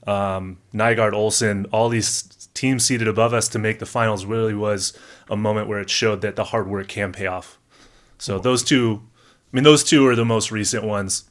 [0.06, 1.66] um, Nygaard Olsen.
[1.72, 2.22] All these
[2.54, 4.96] teams seated above us to make the finals really was
[5.28, 7.58] a moment where it showed that the hard work can pay off.
[8.18, 9.02] So those two,
[9.52, 11.28] I mean, those two are the most recent ones.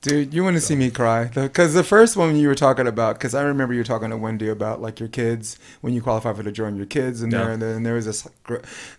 [0.00, 1.24] Dude, you want to see me cry?
[1.24, 4.10] Because the, the, first one you were talking about, because I remember you were talking
[4.10, 7.32] to Wendy about like your kids when you qualify for the Jordan, your kids, and
[7.32, 7.38] yeah.
[7.38, 8.28] there, and then there was this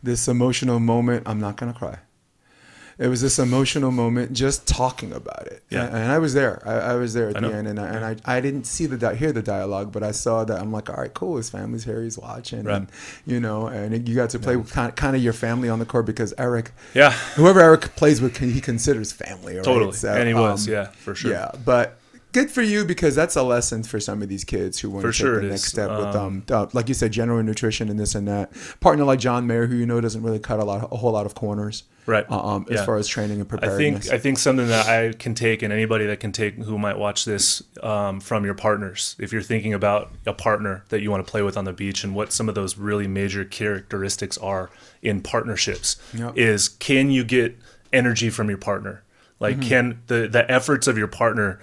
[0.04, 1.24] this emotional moment.
[1.26, 2.00] I'm not gonna cry
[3.00, 5.64] it was this emotional moment just talking about it.
[5.70, 5.86] Yeah.
[5.86, 6.62] And, and I was there.
[6.66, 7.54] I, I was there at I the know.
[7.54, 10.12] end, and I, and I, I didn't see the di- hear the dialogue, but I
[10.12, 10.60] saw that.
[10.60, 11.38] I'm like, all right, cool.
[11.38, 12.04] His family's here.
[12.04, 12.76] He's watching, right.
[12.76, 12.92] and
[13.26, 14.60] you know, and you got to play yeah.
[14.60, 17.96] with kind of, kind of your family on the court because Eric, yeah, whoever Eric
[17.96, 19.56] plays with, he considers family.
[19.56, 19.64] Right?
[19.64, 21.32] Totally, so, and he was, um, yeah, for sure.
[21.32, 21.99] Yeah, but
[22.32, 25.12] good for you because that's a lesson for some of these kids who want for
[25.12, 25.70] to take sure the next is.
[25.70, 29.04] step um, with um uh, like you said general nutrition and this and that partner
[29.04, 31.36] like john mayer who you know doesn't really cut a lot a whole lot of
[31.36, 32.80] corners right uh, um yeah.
[32.80, 35.62] as far as training and preparedness i think i think something that i can take
[35.62, 39.42] and anybody that can take who might watch this um, from your partners if you're
[39.42, 42.32] thinking about a partner that you want to play with on the beach and what
[42.32, 44.70] some of those really major characteristics are
[45.02, 46.38] in partnerships yep.
[46.38, 47.58] is can you get
[47.92, 49.04] energy from your partner
[49.40, 49.70] like mm-hmm.
[49.70, 51.60] can the the efforts of your partner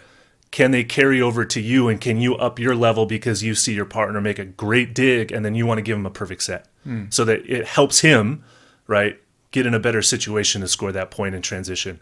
[0.50, 3.74] can they carry over to you and can you up your level because you see
[3.74, 6.42] your partner make a great dig and then you want to give him a perfect
[6.42, 6.66] set?
[6.86, 7.12] Mm.
[7.12, 8.44] so that it helps him
[8.86, 11.98] right get in a better situation to score that point in transition.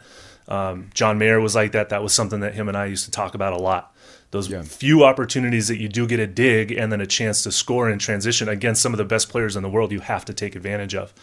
[0.46, 1.88] Um, john mayer was like that.
[1.88, 3.94] That was something that him and i used to talk about a lot.
[4.30, 4.62] Those yeah.
[4.62, 7.98] few opportunities that you do get a dig and then a chance to score in
[7.98, 10.94] transition against some of the best players in the world you have to take advantage
[10.94, 11.14] of.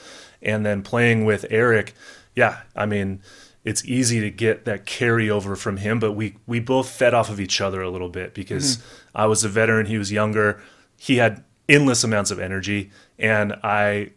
[0.41, 1.93] And then playing with eric
[2.36, 3.21] yeah i mean
[3.63, 7.39] it's easy to get that carryover from him, but we we both fed off of
[7.39, 9.17] each other a little bit because mm-hmm.
[9.17, 10.62] I was a veteran, he was younger.
[10.97, 14.12] He had endless amounts of energy, and I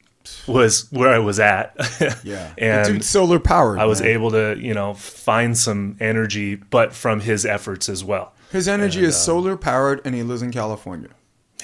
[0.47, 1.77] was where I was at.
[2.25, 3.79] yeah, and solar powered.
[3.79, 4.11] I was man.
[4.11, 8.33] able to you know find some energy, but from his efforts as well.
[8.51, 11.11] His energy and, is um, solar powered, and he lives in California.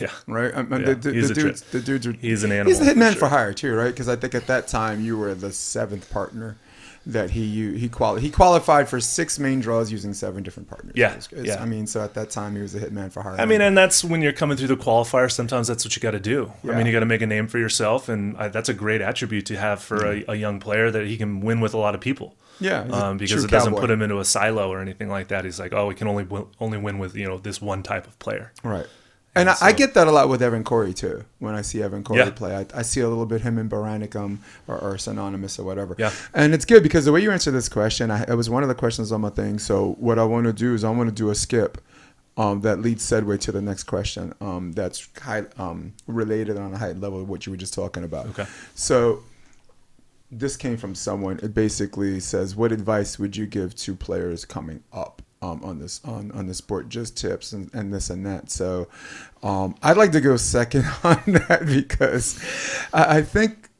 [0.00, 0.10] Yeah.
[0.26, 0.54] Right.
[0.54, 0.86] I mean, yeah.
[0.86, 2.12] the, the, the, dudes, the dudes are.
[2.12, 2.70] He's an animal.
[2.70, 3.20] He's the hitman for, sure.
[3.20, 3.90] for hire too, right?
[3.90, 6.56] Because I think at that time you were the seventh partner
[7.06, 10.92] that he he quali- he qualified for six main draws using seven different partners.
[10.94, 11.62] Yeah, it's, it's, yeah.
[11.62, 13.40] I mean, so at that time he was a hitman for hire.
[13.40, 15.30] I mean, and that's when you're coming through the qualifier.
[15.30, 16.52] Sometimes that's what you got to do.
[16.62, 16.72] Yeah.
[16.72, 19.00] I mean, you got to make a name for yourself, and I, that's a great
[19.00, 21.94] attribute to have for a, a, young player that he can win with a lot
[21.94, 22.36] of people.
[22.60, 23.80] Yeah, um, because it doesn't cowboy.
[23.80, 25.46] put him into a silo or anything like that.
[25.46, 26.26] He's like, oh, we can only
[26.60, 28.52] only win with you know this one type of player.
[28.62, 28.86] Right.
[29.34, 31.24] And, I, so, I, get that a lot with Evan Cory too.
[31.38, 32.30] When I see Evan Cory yeah.
[32.30, 35.94] play, I, I, see a little bit him in Baranicum or, or Synonymous or whatever.
[35.98, 36.12] Yeah.
[36.34, 38.68] And it's good because the way you answer this question, I, it was one of
[38.68, 39.60] the questions on my thing.
[39.60, 41.80] So what I want to do is I want to do a skip
[42.36, 44.34] um, that leads segue to the next question.
[44.40, 48.02] Um, that's high, um, related on a high level of what you were just talking
[48.02, 48.26] about.
[48.28, 48.46] Okay.
[48.74, 49.22] So
[50.30, 51.38] this came from someone.
[51.42, 56.00] It basically says, "What advice would you give to players coming up?" Um, on this
[56.04, 58.50] on, on the sport just tips and, and this and that.
[58.50, 58.88] So
[59.42, 62.38] um, i'd like to go second on that because
[62.92, 63.70] I, I, think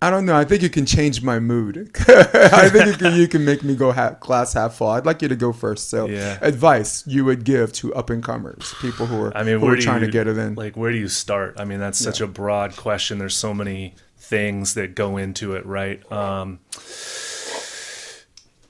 [0.00, 1.90] i don't know i think you can change my mood.
[2.08, 4.88] I think you can, you can make me go half, glass half full.
[4.88, 5.90] I'd like you to go first.
[5.90, 6.38] So yeah.
[6.40, 9.76] advice you would give to up and comers people who are i mean who are
[9.76, 10.54] trying you, to get it in.
[10.54, 11.56] like where do you start?
[11.58, 12.26] I mean that's such yeah.
[12.26, 13.18] a broad question.
[13.18, 16.00] There's so many things that go into it right?
[16.12, 16.60] Um,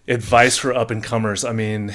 [0.07, 1.45] advice for up and comers.
[1.45, 1.95] I mean,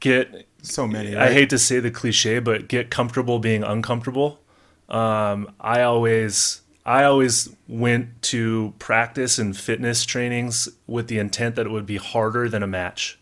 [0.00, 1.14] get so many.
[1.14, 1.28] Right?
[1.28, 4.40] I hate to say the cliche, but get comfortable being uncomfortable.
[4.88, 11.66] Um, I always I always went to practice and fitness trainings with the intent that
[11.66, 13.18] it would be harder than a match,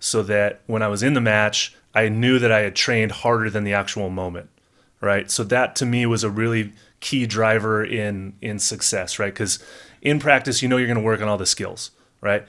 [0.00, 3.50] so that when I was in the match, I knew that I had trained harder
[3.50, 4.50] than the actual moment.
[5.00, 5.30] Right.
[5.30, 9.18] So that to me was a really key driver in in success.
[9.18, 9.32] Right.
[9.32, 9.62] Because
[10.00, 11.90] in practice, you know you're going to work on all the skills.
[12.20, 12.46] Right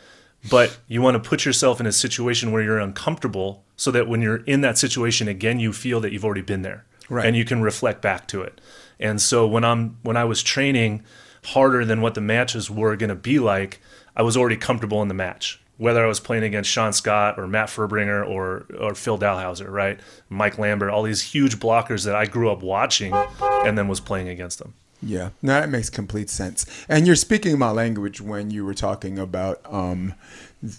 [0.50, 4.22] but you want to put yourself in a situation where you're uncomfortable so that when
[4.22, 7.26] you're in that situation again, you feel that you've already been there, Right.
[7.26, 8.62] and you can reflect back to it.
[9.00, 11.04] And so when I'm when I was training
[11.48, 13.80] harder than what the matches were going to be like,
[14.16, 15.62] I was already comfortable in the match.
[15.78, 20.00] Whether I was playing against Sean Scott or Matt Fuerbringer or or Phil Dalhausser, right,
[20.30, 24.30] Mike Lambert, all these huge blockers that I grew up watching, and then was playing
[24.30, 24.74] against them.
[25.02, 26.66] Yeah, no, that makes complete sense.
[26.90, 30.14] And you're speaking my language when you were talking about um,
[30.62, 30.76] th-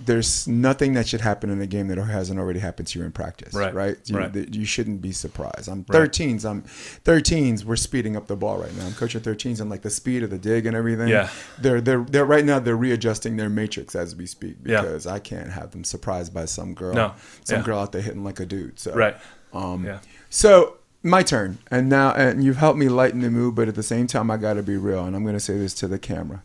[0.00, 3.12] there's nothing that should happen in a game that hasn't already happened to you in
[3.12, 3.54] practice.
[3.54, 3.96] Right, Right.
[4.04, 4.32] You, right.
[4.32, 5.68] th- you shouldn't be surprised.
[5.68, 6.10] I'm Right.
[6.10, 6.44] 13s.
[6.44, 6.62] I'm
[7.04, 7.64] 13s.
[7.64, 8.84] We're speeding up the ball right now.
[8.86, 11.08] I'm coaching 13s and like the speed of the dig and everything.
[11.08, 11.30] Yeah.
[11.58, 14.82] They're they're they're right now they're readjusting their matrix as we speak Yeah.
[14.82, 16.94] because I can't have them surprised by some girl.
[16.94, 17.12] No.
[17.44, 17.64] Some Yeah.
[17.64, 18.78] girl out there hitting like a dude.
[18.78, 19.16] So Right.
[19.54, 20.00] um, Yeah.
[20.28, 23.82] So my turn, and now and you've helped me lighten the mood, but at the
[23.82, 25.98] same time, I got to be real, and I'm going to say this to the
[25.98, 26.42] camera: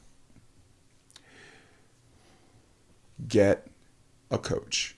[3.27, 3.67] get
[4.29, 4.97] a coach,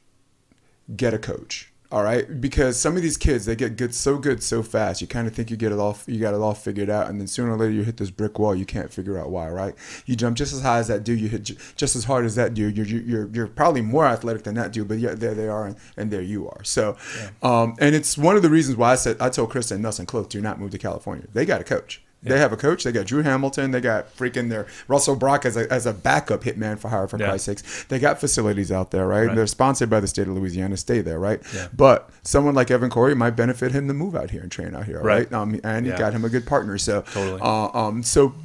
[0.96, 1.71] get a coach.
[1.92, 5.02] All right, because some of these kids they get good so good so fast.
[5.02, 7.20] You kind of think you get it all, you got it all figured out, and
[7.20, 8.56] then sooner or later you hit this brick wall.
[8.56, 9.50] You can't figure out why.
[9.50, 9.76] Right?
[10.06, 11.20] You jump just as high as that dude.
[11.20, 12.78] You hit ju- just as hard as that dude.
[12.78, 15.76] You're you're you're, probably more athletic than that dude, but yeah, there they are, and,
[15.98, 16.64] and there you are.
[16.64, 16.96] So,
[17.44, 20.28] um, and it's one of the reasons why I said I told Kristen Nelson Close
[20.28, 21.28] do not move to California.
[21.34, 22.02] They got a coach.
[22.24, 22.84] They have a coach.
[22.84, 23.72] They got Drew Hamilton.
[23.72, 27.18] They got freaking their Russell Brock as a, as a backup hitman for hire, for
[27.20, 27.30] Yeah.
[27.30, 27.84] Christ's sakes.
[27.86, 29.28] They got facilities out there, right?
[29.28, 29.36] Right.
[29.36, 30.78] They're sponsored by the state of Louisiana.
[30.78, 31.42] Stay there, right?
[31.54, 31.68] Yeah.
[31.76, 34.86] But someone like Evan Cory might benefit him to move out here and train out
[34.86, 35.32] here, right?
[35.32, 35.34] Right.
[35.34, 36.78] Um, and he got him a good partner.
[36.78, 37.42] So, Totally.
[37.42, 38.36] uh, um, so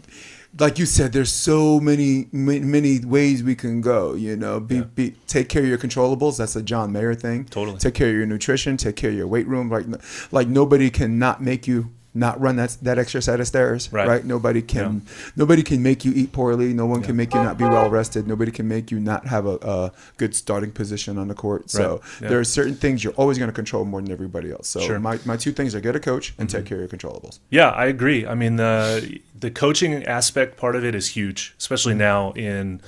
[0.58, 4.14] like you said, there's so many many, many ways we can go.
[4.14, 4.84] You know, be, Yeah.
[4.94, 6.38] be take care of your controllables.
[6.38, 7.44] That's a John Mayer thing.
[7.44, 7.76] Totally.
[7.78, 8.78] Take care of your nutrition.
[8.78, 9.68] Take care of your weight room.
[9.68, 9.84] Like
[10.32, 13.92] like nobody can not make you not run that that extra set of stairs.
[13.92, 14.08] Right.
[14.08, 14.24] Right.
[14.24, 15.02] Nobody can
[15.36, 16.72] nobody can make you eat poorly.
[16.72, 18.26] No one can make you not be well rested.
[18.26, 21.70] Nobody can make you not have a, a good starting position on the court.
[21.70, 22.00] So Right.
[22.22, 22.28] Yeah.
[22.28, 24.68] there are certain things you're always going to control more than everybody else.
[24.68, 24.96] So Sure.
[24.96, 25.02] Mm-hmm.
[25.02, 26.68] my, my two things are get a coach and take mm-hmm.
[26.68, 27.38] care of your controllables.
[27.50, 28.26] Yeah, I agree.
[28.26, 31.98] I mean, the the coaching aspect part of it is huge, especially mm-hmm.
[31.98, 32.80] now in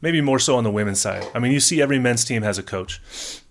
[0.00, 1.26] maybe more so on the women's side.
[1.34, 3.00] I mean, you see every men's team has a coach.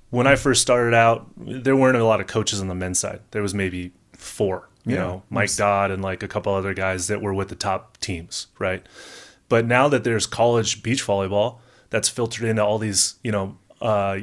[0.09, 0.43] When I mm-hmm.
[0.43, 3.19] first started out, there weren't a lot of coaches on the men's side.
[3.31, 5.01] There was maybe four, you Yeah.
[5.01, 8.47] know, Mike Dodd and like a couple other guys that were with the top teams,
[8.59, 8.85] right?
[9.49, 14.19] But now that there's college beach volleyball, that's filtered into all these, you know, uh,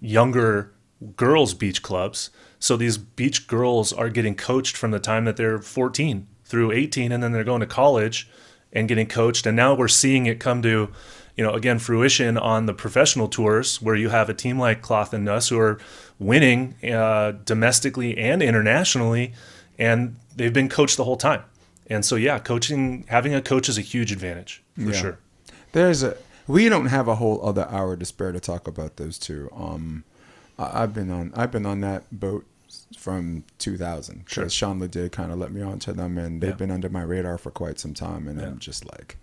[0.00, 0.72] younger
[1.16, 2.30] girls' beach clubs.
[2.58, 7.10] So these beach girls are getting coached from the time that they're 14 through 18,
[7.12, 8.28] and then they're going to college
[8.72, 9.46] and getting coached.
[9.46, 10.90] And now we're seeing it come to,
[11.36, 15.12] you know, again, fruition on the professional tours where you have a team like Kloth
[15.12, 15.78] and Nuss who are
[16.18, 19.32] winning uh, domestically and internationally,
[19.86, 21.42] and they've been coached the whole time.
[21.88, 24.92] And so, yeah, coaching, having a coach is a huge advantage for Yeah.
[25.02, 25.18] sure.
[25.72, 26.16] There's a
[26.46, 29.48] we don't have a whole other hour to spare to talk about those two.
[29.54, 30.04] Um,
[30.58, 32.44] I, I've been on I've been on that boat
[32.98, 34.48] from 2000 because Sure.
[34.50, 36.56] Sean did kind of let me onto them, and they've Yeah.
[36.56, 38.46] been under my radar for quite some time, and Yeah.
[38.46, 39.16] I'm just like,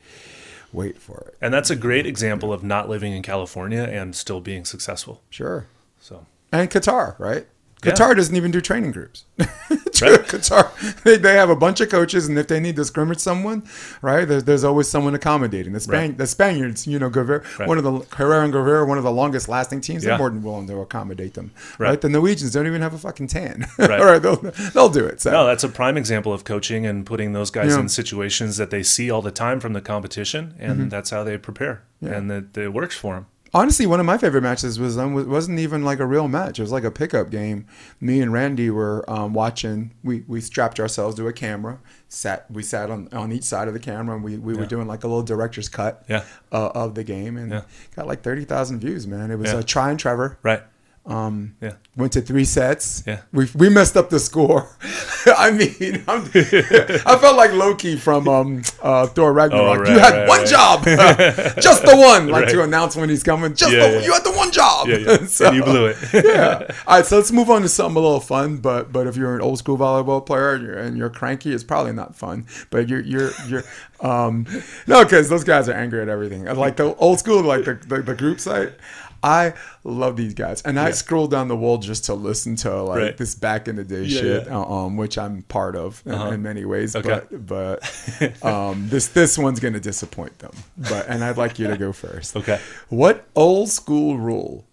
[0.73, 1.35] wait for it.
[1.41, 5.21] And that's a great example of not living in California and still being successful.
[5.29, 5.65] Sure.
[5.99, 7.47] So, And Qatar, right?
[7.83, 7.93] Yeah.
[7.93, 9.23] Qatar doesn't even do training groups.
[10.01, 10.19] Right.
[10.21, 13.63] Qatar, they, they have a bunch of coaches, and if they need to scrimmage someone,
[14.01, 15.73] right, there's, there's always someone accommodating.
[15.73, 16.17] The, Span- Right.
[16.17, 17.67] the Spaniards, you know, Gavira, Right.
[17.67, 20.43] one of the Herrera and Gavira, one of the longest lasting teams, they're more than
[20.43, 21.51] willing to accommodate them.
[21.77, 21.89] Right.
[21.89, 22.01] Right.
[22.01, 23.65] The Norwegians don't even have a fucking tan.
[23.79, 23.99] Right.
[23.99, 25.21] All right, they'll, they'll do it.
[25.21, 25.31] So.
[25.31, 27.79] no, that's a prime example of coaching and putting those guys Yeah.
[27.79, 30.89] in situations that they see all the time from the competition, and mm-hmm.
[30.89, 32.11] that's how they prepare, Yeah.
[32.13, 33.25] and that it works for them.
[33.53, 36.59] Honestly, one of my favorite matches was um, wasn't even like a real match.
[36.59, 37.65] It was like a pickup game.
[37.99, 39.91] Me and Randy were um, watching.
[40.03, 41.79] We, we strapped ourselves to a camera.
[42.09, 44.87] Sat we sat on, on each side of the camera, and we, we were doing
[44.87, 46.23] like a little director's cut Yeah.
[46.51, 47.61] uh, of the game, and Yeah.
[47.95, 49.07] got like thirty thousand views.
[49.07, 49.57] Man, it was Yeah.
[49.59, 50.37] uh, Tri and Trevor.
[50.43, 50.61] Right.
[51.09, 51.73] Um, Yeah.
[51.97, 53.03] Went to three sets.
[53.05, 53.21] Yeah.
[53.33, 54.69] We, we messed up the score.
[55.25, 59.87] I mean, I'm, I felt like Loki from um, uh, Thor Ragnarok.
[59.87, 60.47] Oh, you had right, one right.
[60.47, 60.83] job,
[61.61, 63.53] just the one, like to announce when he's coming.
[63.55, 64.05] Just Yeah, the, yeah.
[64.05, 64.87] you had the one job.
[64.87, 65.25] Yeah, yeah.
[65.25, 65.97] So, and you blew it.
[66.13, 66.67] yeah.
[66.87, 68.57] All right, so let's move on to something a little fun.
[68.57, 71.63] But but if you're an old school volleyball player and you're, and you're cranky, it's
[71.63, 72.45] probably not fun.
[72.69, 73.63] But you're you're you're
[73.99, 74.45] um
[74.87, 76.45] no, because those guys are angry at everything.
[76.45, 78.73] Like the old school, like the the, the group site.
[79.23, 79.53] I
[79.83, 80.93] love these guys, and I Yeah.
[80.93, 83.17] scroll down the wall just to listen to like Right.
[83.17, 84.57] this back in the day Yeah, shit, yeah.
[84.57, 86.31] uh, um, which I'm part of in, Uh-huh.
[86.31, 86.95] in many ways.
[86.95, 87.21] Okay.
[87.31, 90.51] But but um, this this one's gonna disappoint them.
[90.77, 92.35] But and I'd like you to go first.
[92.35, 92.59] Okay.
[92.89, 94.65] What old school rule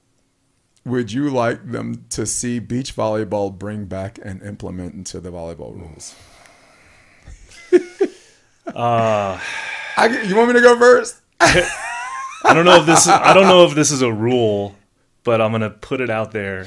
[0.84, 5.74] would you like them to see beach volleyball bring back and implement into the volleyball
[5.76, 6.14] rules?
[8.66, 9.38] Uh,
[9.96, 11.20] I, you want me to go first?
[12.44, 13.06] I don't know if this.
[13.06, 14.76] Is, I don't know if this is a rule
[15.26, 16.66] but I'm gonna put it out there,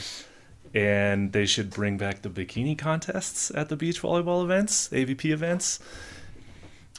[0.75, 5.79] and they should bring back the bikini contests at the beach volleyball events, AVP events.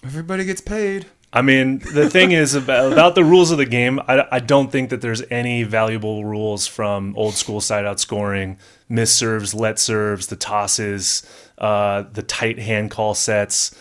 [0.03, 1.05] Everybody gets paid.
[1.35, 4.01] I mean, the thing is about, about the rules of the game.
[4.09, 8.57] I, I don't think that there's any valuable rules from old school side out scoring,
[8.89, 11.23] miss serves, let serves, the tosses,
[11.59, 13.77] uh, the tight hand call sets.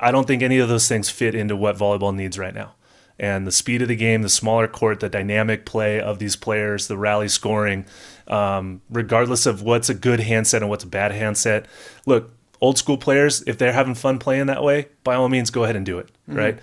[0.00, 2.72] I don't think any of those things fit into what volleyball needs right now.
[3.18, 6.88] And the speed of the game, the smaller court, the dynamic play of these players,
[6.88, 7.86] the rally scoring,
[8.26, 11.66] um, regardless of what's a good handset and what's a bad handset.
[12.06, 15.64] Look, old school players, if they're having fun playing that way, by all means, go
[15.64, 16.10] ahead and do it.
[16.28, 16.38] Mm-hmm.
[16.38, 16.58] Right.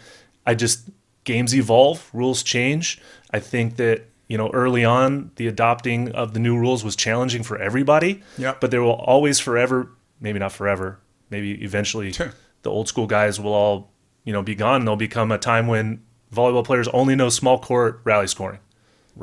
[0.46, 0.90] I just,
[1.24, 3.00] games evolve, rules change.
[3.32, 7.44] I think that, you know, early on, the adopting of the new rules was challenging
[7.44, 8.22] for everybody.
[8.38, 8.56] Yeah.
[8.60, 12.34] But there will always forever, maybe not forever, maybe eventually, Sure.
[12.64, 13.92] the old school guys will all,
[14.24, 14.86] you know, be gone.
[14.86, 16.02] There'll become a time when
[16.34, 18.60] volleyball players only know small court rally scoring,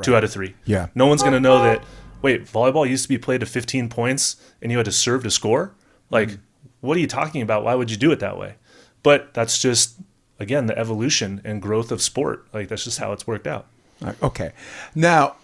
[0.01, 0.55] two out of three.
[0.65, 0.87] Yeah.
[0.95, 1.83] No one's going to know that,
[2.21, 5.31] wait, volleyball used to be played to 15 points and you had to serve to
[5.31, 5.73] score?
[6.09, 6.41] Like, Mm-hmm.
[6.87, 7.63] what are you talking about?
[7.63, 8.55] Why would you do it that way?
[9.03, 9.97] But that's just,
[10.39, 12.45] again, the evolution and growth of sport.
[12.53, 13.65] Like, that's just how it's worked out.
[14.03, 14.51] Uh, Okay.
[14.95, 15.35] Now,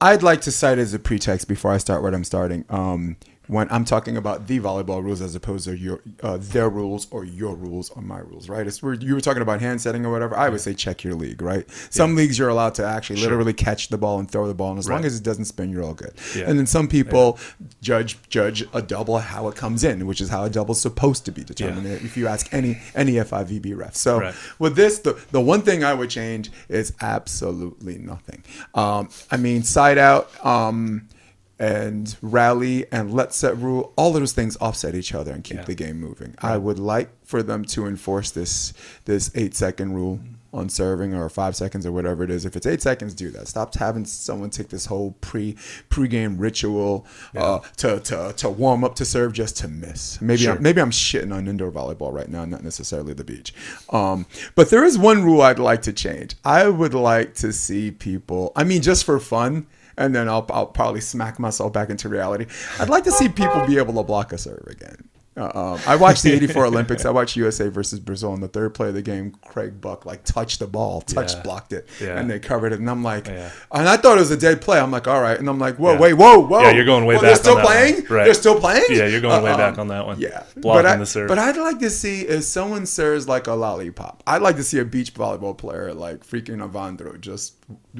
[0.00, 2.64] I'd like to cite as a pretext before I start what I'm starting.
[2.68, 3.16] Um,
[3.48, 7.24] when I'm talking about the volleyball rules as opposed to your uh, their rules or
[7.24, 8.66] your rules or my rules, right?
[8.66, 10.36] It's where you were talking about hand setting or whatever.
[10.36, 11.64] I would say check your league, right?
[11.90, 14.78] Some leagues you're allowed to actually literally catch the ball and throw the ball, and
[14.78, 16.14] as long as it doesn't spin, you're all good.
[16.34, 16.44] Yeah.
[16.48, 17.38] And then some people
[17.82, 21.32] judge judge a double how it comes in, which is how a double's supposed to
[21.32, 21.86] be determined.
[21.86, 24.34] If you ask any any FIVB ref, so Right.
[24.58, 28.42] with this, the the one thing I would change is absolutely nothing.
[28.74, 31.08] Um, I mean, side out um,
[31.58, 35.58] and rally and let set rule, all of those things offset each other and keep
[35.58, 35.64] Yeah.
[35.64, 36.34] the game moving.
[36.38, 38.72] I would like for them to enforce this
[39.06, 40.20] this eight second rule
[40.52, 42.46] on serving or five seconds or whatever it is.
[42.46, 43.46] If it's eight seconds, do that.
[43.48, 45.56] Stop having someone take this whole pre
[45.90, 47.04] pre-game ritual
[47.36, 50.20] uh, to, to to warm up to serve just to miss.
[50.20, 50.54] Maybe Sure.
[50.56, 53.52] I'm, maybe I'm shitting on indoor volleyball right now, not necessarily the beach.
[53.90, 56.36] Um, but there is one rule I'd like to change.
[56.44, 58.52] I would like to see people.
[58.56, 59.66] I mean, just for fun.
[59.98, 62.46] And then I'll, I'll probably smack myself back into reality.
[62.78, 65.08] I'd like to see people be able to block a serve again.
[65.38, 67.04] Uh, um, I watched the 84 Olympics.
[67.04, 68.32] I watched USA versus Brazil.
[68.32, 71.42] In the third play of the game, Craig Buck like touched the ball, touch Yeah.
[71.42, 72.18] blocked it, Yeah.
[72.18, 72.78] and they covered it.
[72.80, 73.50] And I'm like, Yeah.
[73.70, 74.78] and I thought it was a dead play.
[74.80, 75.38] I'm like, all right.
[75.38, 76.62] And I'm like, whoa, wait, whoa, whoa.
[76.62, 77.72] Yeah, you're going way Whoa, back They're still on that one.
[77.74, 78.06] playing.
[78.08, 78.24] Right.
[78.24, 78.84] They're still playing.
[78.88, 80.18] Yeah, you're going way Uh, back um, on that one.
[80.18, 81.28] Yeah, Blocking but I, the serve.
[81.28, 84.22] But I'd like to see if someone serves like a lollipop.
[84.26, 87.56] I'd like to see a beach volleyball player like freaking Evandro just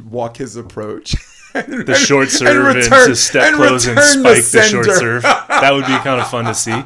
[0.09, 1.17] walk his approach.
[1.63, 5.23] The short serve and, just step close and spike the, short serve.
[5.23, 6.83] That would be kind of fun to see.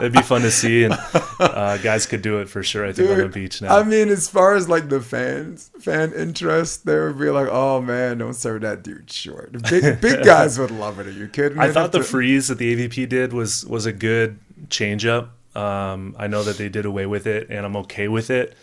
[0.00, 0.94] It'd be fun to see, and
[1.40, 2.84] uh, guys could do it for sure.
[2.84, 3.76] I think on the beach now.
[3.76, 7.80] I mean, as far as like the fans, fan interest, they would be like, "Oh
[7.80, 11.06] man, don't serve that dude short." Big big guys would love it.
[11.06, 11.58] Are you kidding?
[11.58, 15.34] I thought the to- freeze that the AVP did was was a good change up.
[15.56, 18.54] Um, I know that they did away with it, and I'm okay with it.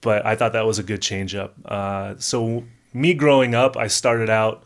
[0.00, 1.54] But I thought that was a good change up.
[1.64, 4.64] Uh, so me growing up, I started out.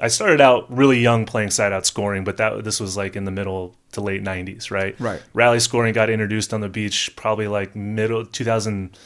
[0.00, 3.24] I started out really young playing side out scoring, but that this was like in
[3.24, 4.98] the middle to late '90s, right?
[5.00, 5.22] Right.
[5.32, 8.96] Rally scoring got introduced on the beach probably like middle 2000,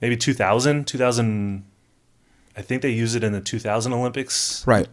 [0.00, 1.64] maybe 2000, 2000.
[2.56, 4.66] I think they used it in the 2000 Olympics.
[4.66, 4.88] right.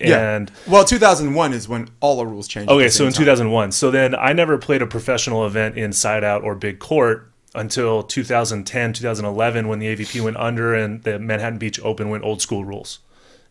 [0.00, 0.72] And yeah.
[0.72, 2.70] Well, 2001 is when all the rules changed.
[2.70, 3.20] Okay, so in time.
[3.22, 3.72] 2001.
[3.72, 8.04] So then I never played a professional event in side out or big court until
[8.04, 12.64] 2010, 2011 when the AVP went under and the Manhattan Beach Open went old school
[12.64, 13.00] rules.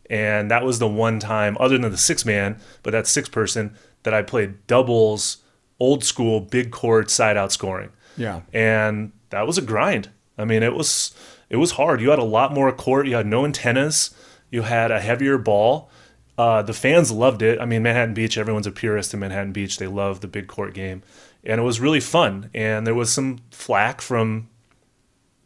[0.09, 3.75] And that was the one time, other than the six man, but that's six person,
[4.03, 5.37] that I played doubles,
[5.79, 7.89] old school, big court, side out scoring.
[8.15, 8.41] Yeah.
[8.53, 10.09] And that was a grind.
[10.37, 11.13] I mean, it was
[11.49, 12.01] it was hard.
[12.01, 13.07] You had a lot more court.
[13.07, 14.15] You had no antennas.
[14.49, 15.89] You had a heavier ball.
[16.37, 17.59] Uh, the fans loved it.
[17.59, 18.37] I mean, Manhattan Beach.
[18.37, 19.77] Everyone's a purist in Manhattan Beach.
[19.77, 21.01] They love the big court game,
[21.43, 22.49] and it was really fun.
[22.53, 24.47] And there was some flack from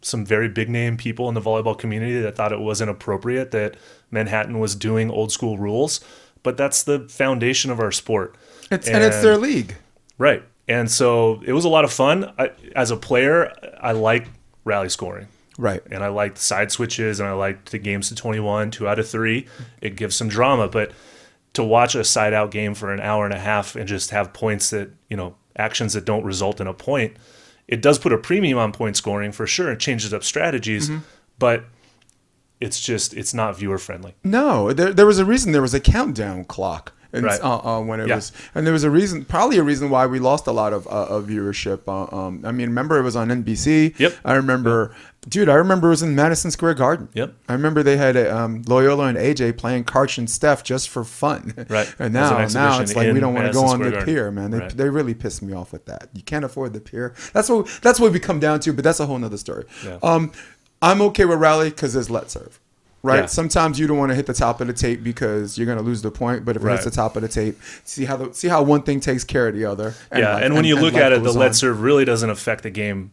[0.02, 3.78] some very big name people in the volleyball community that thought it wasn't appropriate that
[4.12, 6.02] Manhattan was doing old school rules.
[6.43, 8.36] But that's the foundation of our sport.
[8.71, 9.76] It's, and, it's their league.
[10.17, 10.43] Right.
[10.67, 12.32] And so it was a lot of fun.
[12.38, 14.28] I, as a player, I like
[14.64, 15.28] rally scoring.
[15.57, 15.82] Right.
[15.91, 19.07] And I liked side switches and I liked the games to 21, two out of
[19.07, 19.47] three.
[19.82, 20.68] It gives some drama.
[20.68, 20.91] But
[21.53, 24.34] to watch a side out game for an hour and a half and just have
[24.34, 27.18] points that, you know, actions that don't result in a point,
[27.68, 29.72] it does put a premium on point scoring for sure.
[29.72, 30.89] It changes up strategies.
[30.89, 31.03] Mm-hmm.
[31.38, 31.66] But
[32.62, 34.14] it's just, it's not viewer friendly.
[34.24, 37.41] No, there, there was a reason there was a countdown clock And, Right.
[37.41, 38.16] uh, uh, when it Yeah.
[38.16, 40.88] was, and there was a reason, probably a reason why we lost a lot of,
[40.88, 41.80] uh, of viewership.
[41.86, 43.93] Uh, um, I mean, remember it was on NBC.
[43.97, 44.14] Yep.
[44.24, 44.95] I remember,
[45.28, 45.49] dude.
[45.49, 47.09] I remember it was in Madison Square Garden.
[47.14, 47.34] Yep.
[47.49, 51.53] I remember they had um, Loyola and AJ playing Karch and Steph just for fun.
[51.68, 51.93] Right.
[51.99, 54.05] And As an now, now it's like we don't want to go on the Garden.
[54.05, 54.51] pier, man.
[54.51, 54.78] They, Right.
[54.78, 56.07] they really pissed me off with that.
[56.14, 57.14] You can't afford the pier.
[57.34, 58.72] That's what that's what we come down to.
[58.72, 59.66] But that's a whole nother story.
[59.86, 59.97] Yeah.
[60.01, 60.32] Um,
[60.82, 62.60] I'm okay with rally because there's let serve.
[63.04, 63.22] Right.
[63.22, 63.26] Yeah.
[63.26, 66.02] Sometimes you don't want to hit the top of the tape because you're gonna lose
[66.04, 66.46] the point.
[66.46, 68.84] But if it hits the top of the tape, see how the see how one
[68.84, 69.96] thing takes care of the other.
[70.16, 71.54] yeah, life- and when you look at it, the let on.
[71.56, 73.10] serve really doesn't affect the game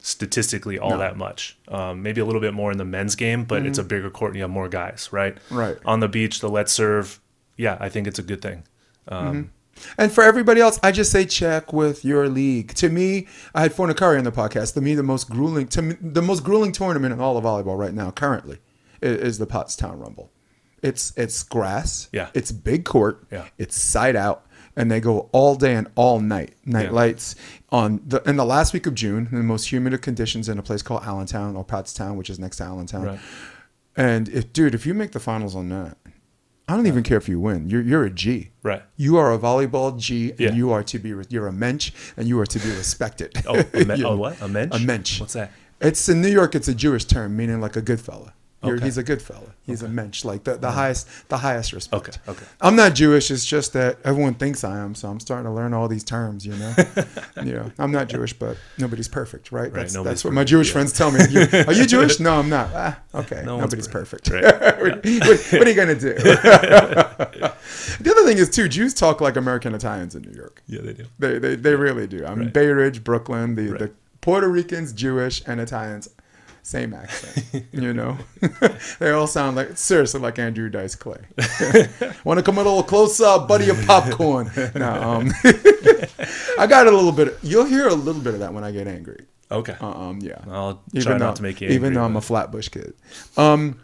[0.00, 0.98] statistically all No.
[0.98, 1.56] that much.
[1.68, 4.30] Um, maybe a little bit more in the men's game, but it's a bigger court
[4.32, 5.36] and you have more guys, right?
[5.36, 5.56] Mm-hmm.
[5.56, 5.76] Right.
[5.86, 7.20] On the beach, the let serve,
[7.56, 8.64] yeah, I think it's a good thing.
[9.08, 9.50] Um,
[9.98, 12.74] And for everybody else, I just say check with your league.
[12.74, 14.74] To me, I had Fornicari on the podcast.
[14.74, 17.76] To me, the most grueling, to me, the most grueling tournament in all of volleyball
[17.78, 18.58] right now, currently,
[19.00, 20.30] is, the Pottstown Rumble.
[20.82, 22.08] It's it's grass.
[22.12, 22.28] Yeah.
[22.34, 23.24] It's big court.
[23.30, 23.46] Yeah.
[23.56, 24.46] It's side out,
[24.76, 26.54] and they go all day and all night.
[26.64, 26.90] Night Yeah.
[26.90, 27.34] lights
[27.70, 30.58] on the in the last week of June, in the most humid of conditions in
[30.58, 33.04] a place called Allentown or Pottstown, which is next to Allentown.
[33.04, 33.20] Right.
[33.96, 35.96] And if dude, if you make the finals on that,
[36.72, 37.68] I don't even care if you win.
[37.68, 38.48] You're you're a G.
[38.62, 38.82] Right.
[38.96, 40.52] You are a volleyball G, and Yeah.
[40.52, 43.30] you are to be you're a mensch, and you are to be respected.
[43.46, 44.40] Oh, a men- know, what?
[44.40, 44.74] A mensch?
[44.74, 45.20] A mensch.
[45.20, 45.50] What's that?
[45.82, 46.54] It's in New York.
[46.54, 48.32] It's a Jewish term meaning like a good fella.
[48.64, 48.84] You're, Okay.
[48.84, 49.54] He's a good fella.
[49.66, 52.08] He's a mensch, like the, the highest the highest respect.
[52.26, 52.44] Okay, okay.
[52.60, 53.30] I'm not Jewish.
[53.30, 56.46] It's just that everyone thinks I am, so I'm starting to learn all these terms.
[56.46, 56.74] You know,
[57.44, 59.72] you know, I'm not Jewish, but nobody's perfect, right?
[59.72, 61.20] That's, nobody's that's what my Jewish friends tell me.
[61.30, 62.18] You- are you Jewish?
[62.20, 62.70] No, I'm not.
[62.74, 64.30] Ah, okay, No nobody's perfect.
[64.30, 64.60] perfect.
[64.82, 66.14] what, what- what are you gonna do?
[68.00, 70.62] the other thing is too, Jews talk like American Italians in New York.
[70.66, 71.04] Yeah, they do.
[71.18, 72.24] They they, they really do.
[72.24, 72.52] I mean, Right.
[72.54, 73.90] Bay Ridge, Brooklyn, the, the
[74.20, 76.08] Puerto Ricans, Jewish, and Italians,
[76.62, 77.66] same accent.
[77.72, 78.16] you know,
[78.98, 81.20] they all sound like seriously like Andrew Dice Clay.
[82.24, 83.68] Want to come a little closer, buddy?
[83.68, 84.50] Of popcorn.
[84.74, 85.32] No, um,
[86.58, 87.38] I got a little bit.
[87.42, 89.26] You'll hear a little bit of that when I get angry.
[89.50, 89.76] Okay.
[89.80, 90.38] Um, yeah.
[90.48, 92.94] I'll Even try though, not to make you even angry, though I'm a Flatbush kid.
[93.36, 93.80] Um,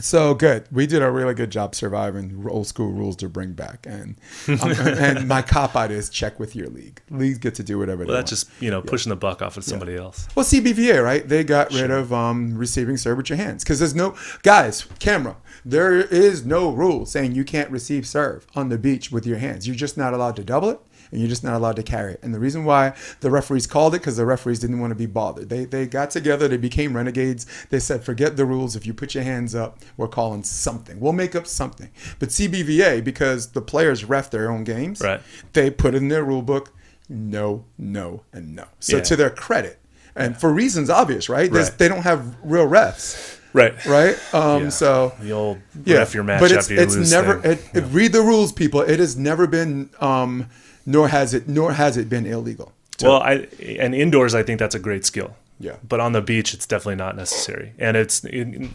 [0.00, 0.64] so good.
[0.72, 4.16] We did a really good job surviving old school rules to bring back, and
[4.48, 7.00] um, and my cop out is check with your league.
[7.10, 8.26] Leagues get to do whatever they Well, want.
[8.28, 10.28] that's just, you know, pushing the buck off of somebody else.
[10.34, 11.26] Well, CBVA, right?
[11.28, 15.36] They got rid of um, receiving serve with your hands because there's no guys camera.
[15.64, 19.66] There is no rule saying you can't receive serve on the beach with your hands.
[19.66, 20.80] You're just not allowed to double it,
[21.10, 22.20] and you're just not allowed to carry it.
[22.22, 25.06] And the reason why the referees called it because the referees didn't want to be
[25.06, 25.48] bothered.
[25.48, 26.48] They they got together.
[26.48, 27.46] They became renegades.
[27.70, 28.76] They said, forget the rules.
[28.76, 31.00] If you put your hands up, we're calling something.
[31.00, 31.90] We'll make up something.
[32.18, 35.20] But CBVA, because the players ref their own games, Right.
[35.52, 36.72] they put in their rule book
[37.08, 38.64] no, no, and no.
[38.80, 39.02] So Yeah.
[39.04, 39.78] to their credit,
[40.14, 41.50] and for reasons obvious, right?
[41.50, 41.72] Right.
[41.78, 43.72] They don't have real refs, Right.
[43.86, 44.16] right?
[44.34, 44.68] Um, Yeah.
[44.68, 47.40] So The old yeah, ref your match but it's after you it's lose never.
[47.42, 48.82] It, it, read the rules, people.
[48.82, 50.46] It has never been, um,
[50.94, 52.72] nor has it, nor has it been illegal.
[53.02, 53.46] Well, I
[53.82, 55.36] and indoors, I think that's a great skill.
[55.60, 55.76] Yeah.
[55.88, 58.70] But on the beach, it's definitely not necessary, and it's it,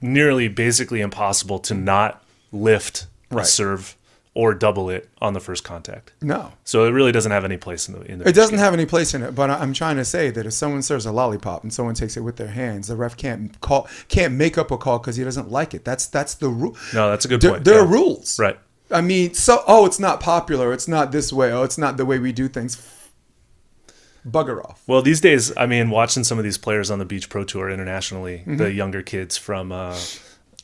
[0.00, 3.44] nearly basically impossible to not lift Right.
[3.46, 3.96] serve
[4.34, 6.12] or double it on the first contact.
[6.20, 8.28] No, So it really doesn't have any place in the in the.
[8.28, 8.64] it doesn't game.
[8.64, 9.34] have any place in it.
[9.34, 12.20] But I'm trying to say that if someone serves a lollipop and someone takes it
[12.20, 15.50] with their hands, the ref can't call, can't make up a call because he doesn't
[15.50, 15.84] like it.
[15.84, 16.76] That's that's the rule.
[16.94, 17.64] No, that's a good There, point.
[17.64, 18.58] there are rules, Right.
[18.90, 20.72] I mean, so oh, it's not popular.
[20.72, 21.52] It's not this way.
[21.52, 22.80] Oh, it's not the way we do things.
[24.28, 24.82] Bugger off.
[24.86, 27.70] Well, these days, I mean, watching some of these players on the beach pro tour
[27.70, 28.56] internationally, Mm-hmm.
[28.56, 29.96] the younger kids from uh,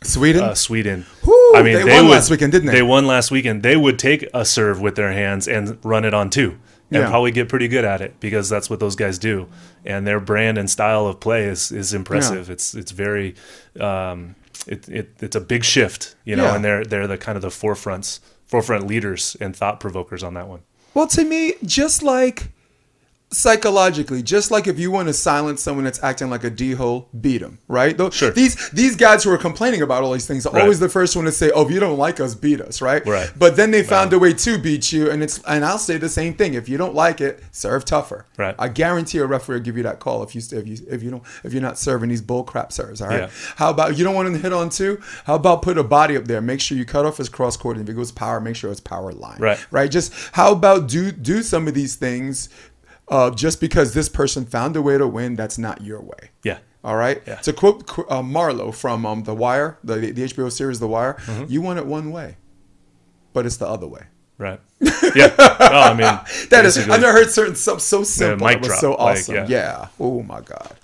[0.03, 0.43] Sweden.
[0.43, 1.07] uh, Sweden.
[1.55, 2.73] I mean, they they, won would, last weekend, didn't they?
[2.75, 3.63] They won last weekend.
[3.63, 6.59] They would take a serve with their hands and run it on two,
[6.91, 7.09] and Yeah.
[7.09, 9.47] probably get pretty good at it because that's what those guys do.
[9.85, 12.51] And their brand and style of play is is impressive.
[12.51, 13.37] It's it's very,
[13.79, 14.35] um,
[14.67, 16.45] it, it it's a big shift, you know.
[16.45, 16.55] Yeah.
[16.57, 20.49] And they're they're the kind of the forefronts forefront leaders and thought provokers on that
[20.49, 20.61] one.
[20.95, 22.49] well, to me, just like
[23.33, 27.09] psychologically, just like if you want to silence someone that's acting like a d hole,
[27.21, 27.97] beat them, right?
[27.97, 28.31] Those, Sure.
[28.31, 30.63] These these guys who are complaining about all these things are Right.
[30.63, 33.05] always the first one to say, "Oh, if you don't like us, beat us," right?
[33.07, 33.31] Right.
[33.39, 36.09] But then they found a way to beat you, and it's and I'll say the
[36.09, 36.55] same thing.
[36.55, 38.27] If you don't like it, serve tougher.
[38.37, 38.55] Right.
[38.59, 41.11] I guarantee a referee will give you that call if you if you if you
[41.11, 43.01] don't if you're not serving these bull crap serves.
[43.01, 43.21] All right.
[43.23, 43.29] Yeah.
[43.57, 45.01] How about you don't want him to hit on two?
[45.25, 46.41] How about put a body up there?
[46.41, 47.77] Make sure you cut off his cross court.
[47.77, 49.39] And if it goes power, make sure it's power line.
[49.39, 49.59] Right.
[49.71, 49.91] Right.
[49.91, 52.49] Just how about do do some of these things
[53.09, 56.31] uh, just because this person found a way to win that's not your way.
[56.45, 56.59] Yeah.
[56.85, 57.23] All right.
[57.27, 57.37] Yeah.
[57.37, 61.15] To quote qu- uh, Marlo from um, The Wire, the, the HBO series The Wire,
[61.27, 61.45] Mm-hmm.
[61.53, 62.37] you want it one way,
[63.33, 64.03] but it's the other way.
[64.39, 64.61] Right.
[65.15, 65.35] Yeah.
[65.75, 66.19] Oh, I mean,
[66.51, 68.47] That is, I've never heard certain stuff so simple.
[68.47, 69.35] mic it was drop, so like, awesome.
[69.37, 69.47] yeah.
[69.49, 69.87] yeah.
[70.01, 70.77] Oh my god.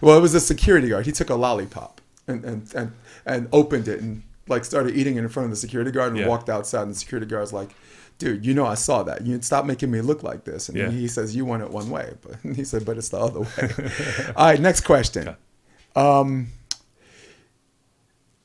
[0.00, 1.06] well, it was a security guard.
[1.06, 2.92] He took a lollipop and and and,
[3.24, 6.18] and opened it and like started eating it in front of the security guard and
[6.20, 6.26] Yeah.
[6.28, 7.70] walked outside, and the security guard's like.
[8.18, 9.26] Dude, you know I saw that.
[9.26, 10.68] You stop making me look like this.
[10.70, 10.90] And Yeah.
[10.90, 14.32] he says you want it one way, but he said, but it's the other way.
[14.36, 15.36] All right, next question.
[15.94, 16.48] Um,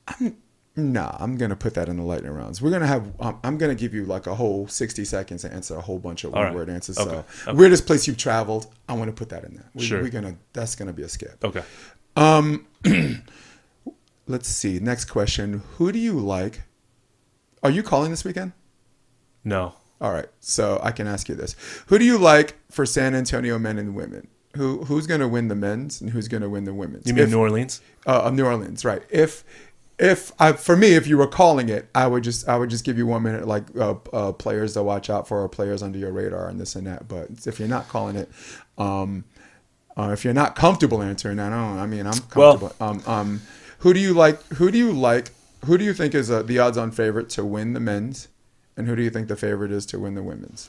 [0.08, 0.36] I'm
[0.76, 1.16] nah.
[1.18, 2.60] I'm gonna put that in the lightning rounds.
[2.60, 3.12] We're gonna have.
[3.20, 6.24] Um, I'm gonna give you like a whole 60 seconds to answer a whole bunch
[6.24, 6.54] of one right.
[6.54, 6.98] word answers.
[6.98, 7.10] Okay.
[7.10, 7.58] So Okay.
[7.58, 8.66] weirdest place you've traveled.
[8.88, 9.70] I want to put that in there.
[9.74, 10.02] We, Sure.
[10.02, 10.36] We're gonna.
[10.52, 11.42] That's gonna be a skip.
[11.44, 11.62] Okay.
[12.16, 12.66] Um,
[14.28, 14.78] Let's see.
[14.78, 15.62] Next question.
[15.76, 16.62] Who do you like?
[17.62, 18.52] Are you calling this weekend?
[19.44, 19.74] No.
[20.00, 20.26] All right.
[20.40, 21.54] So I can ask you this:
[21.86, 24.28] Who do you like for San Antonio men and women?
[24.56, 27.06] Who who's gonna win the men's and who's gonna win the women's?
[27.06, 27.80] You mean If- New Orleans?
[28.06, 29.02] uh, of New Orleans, right?
[29.10, 29.44] If
[29.98, 32.84] if I, for me, if you were calling it, I would just I would just
[32.84, 35.98] give you one minute, like uh, uh, players to watch out for, or players under
[35.98, 37.06] your radar, and this and that.
[37.06, 38.28] But if you're not calling it,
[38.78, 39.24] um,
[39.96, 41.78] uh, if you're not comfortable answering, I don't.
[41.78, 42.74] I mean, I'm Well- comfortable.
[42.80, 43.42] um, um,
[43.80, 44.42] who do you like?
[44.54, 45.30] Who do you like?
[45.66, 48.26] Who do you think is uh, the odds-on favorite to win the men's,
[48.76, 50.68] and who do you think the favorite is to win the women's?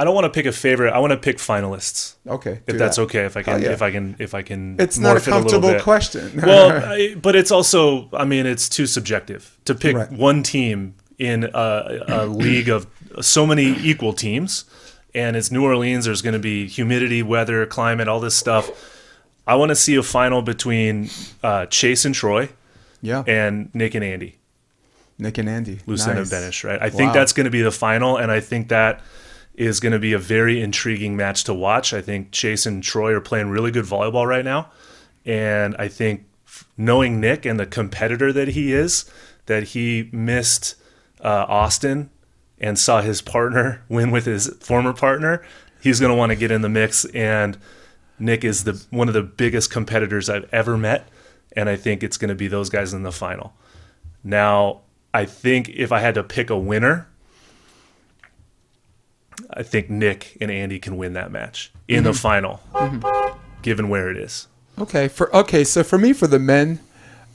[0.00, 0.92] I don't want to pick a favorite.
[0.92, 2.14] I want to pick finalists.
[2.24, 3.02] Okay, If that's that.
[3.02, 3.72] okay, if I can, Oh, yeah.
[3.72, 4.76] if I can, if I can.
[4.78, 5.82] It's not a morph it little comfortable bit.
[5.82, 6.40] question.
[6.44, 10.12] well, I, but it's also, I mean, it's too subjective to pick Right.
[10.12, 12.86] one team in a, a league of
[13.20, 14.66] so many equal teams,
[15.16, 16.04] and it's New Orleans.
[16.04, 18.70] There's going to be humidity, weather, climate, all this stuff.
[19.48, 21.10] I want to see a final between
[21.42, 22.50] uh, Chase and Troy
[23.02, 24.37] yeah, and Nick and Andy,
[25.18, 26.30] Nick and Andy, Lucena Nice.
[26.32, 26.80] Benesh, right?
[26.80, 29.00] I think that's going to be the final, and I think that
[29.54, 31.92] is going to be a very intriguing match to watch.
[31.92, 34.70] I think Chase and Troy are playing really good volleyball right now,
[35.24, 36.24] and I think
[36.76, 39.10] knowing Nick and the competitor that he is,
[39.46, 40.76] that he missed
[41.20, 42.10] uh, Austin
[42.60, 45.44] and saw his partner win with his former partner,
[45.80, 47.04] he's going to want to get in the mix.
[47.06, 47.58] And
[48.18, 51.08] Nick is the one of the biggest competitors I've ever met,
[51.56, 53.54] and I think it's going to be those guys in the final.
[54.22, 57.08] Now, I think if I had to pick a winner,
[59.50, 62.60] I think Nick and Andy can win that match in the final,
[63.62, 64.48] given where it is.
[64.78, 66.80] Okay, for okay, so for me, for the men,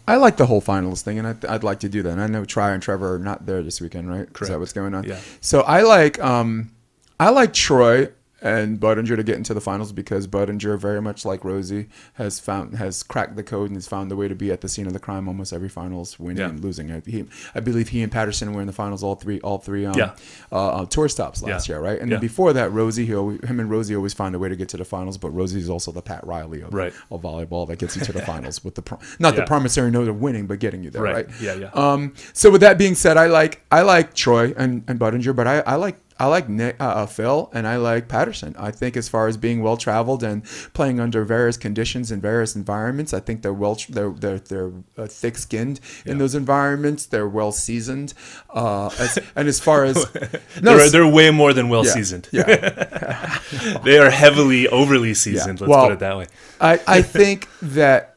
[0.07, 2.11] I like the whole finals thing, and I'd, I'd like to do that.
[2.11, 4.27] And I know Tri and Trevor are not there this weekend, right?
[4.41, 5.03] Is that what's going on?
[5.05, 5.19] Yeah.
[5.41, 6.71] So I like um,
[7.19, 8.09] I like Troy
[8.43, 12.75] and Budinger to get into the finals because Budinger, very much like Rosie, has found
[12.75, 14.93] has cracked the code and has found the way to be at the scene of
[14.93, 16.49] the crime almost every finals, winning Yeah.
[16.49, 16.91] and losing.
[16.91, 17.25] I, he,
[17.55, 20.13] I believe he and Patterson were in the finals all three all three um, Yeah.
[20.51, 21.75] uh, uh, tour stops last Yeah.
[21.75, 21.99] year, right?
[21.99, 24.55] And then before that, Rosie, he always, him and Rosie always find a way to
[24.55, 26.93] get to the finals, but Rosie's also the Pat Riley of, Right.
[27.09, 30.07] of volleyball that gets you to the finals with the pro- not the promissory note
[30.09, 31.15] of winning, but getting you there, right?
[31.27, 31.41] Right.
[31.41, 31.69] Yeah, yeah.
[31.73, 35.47] Um, so with that being said, I like I like Troy and, and Budinger, but
[35.47, 38.55] I, I like I like Nick, uh, uh, Phil and I like Patterson.
[38.57, 42.55] I think as far as being well traveled and playing under various conditions and various
[42.55, 47.07] environments, I think they're well they're they're, they're uh, thick skinned in those environments.
[47.07, 48.13] They're well seasoned.
[48.49, 49.95] Uh, as, and as far as
[50.61, 52.29] no, they're, they're way more than well seasoned.
[52.31, 52.45] yeah,
[53.83, 55.59] they are heavily overly seasoned.
[55.59, 56.27] Let's Well, put it that way.
[56.61, 58.12] I, I think that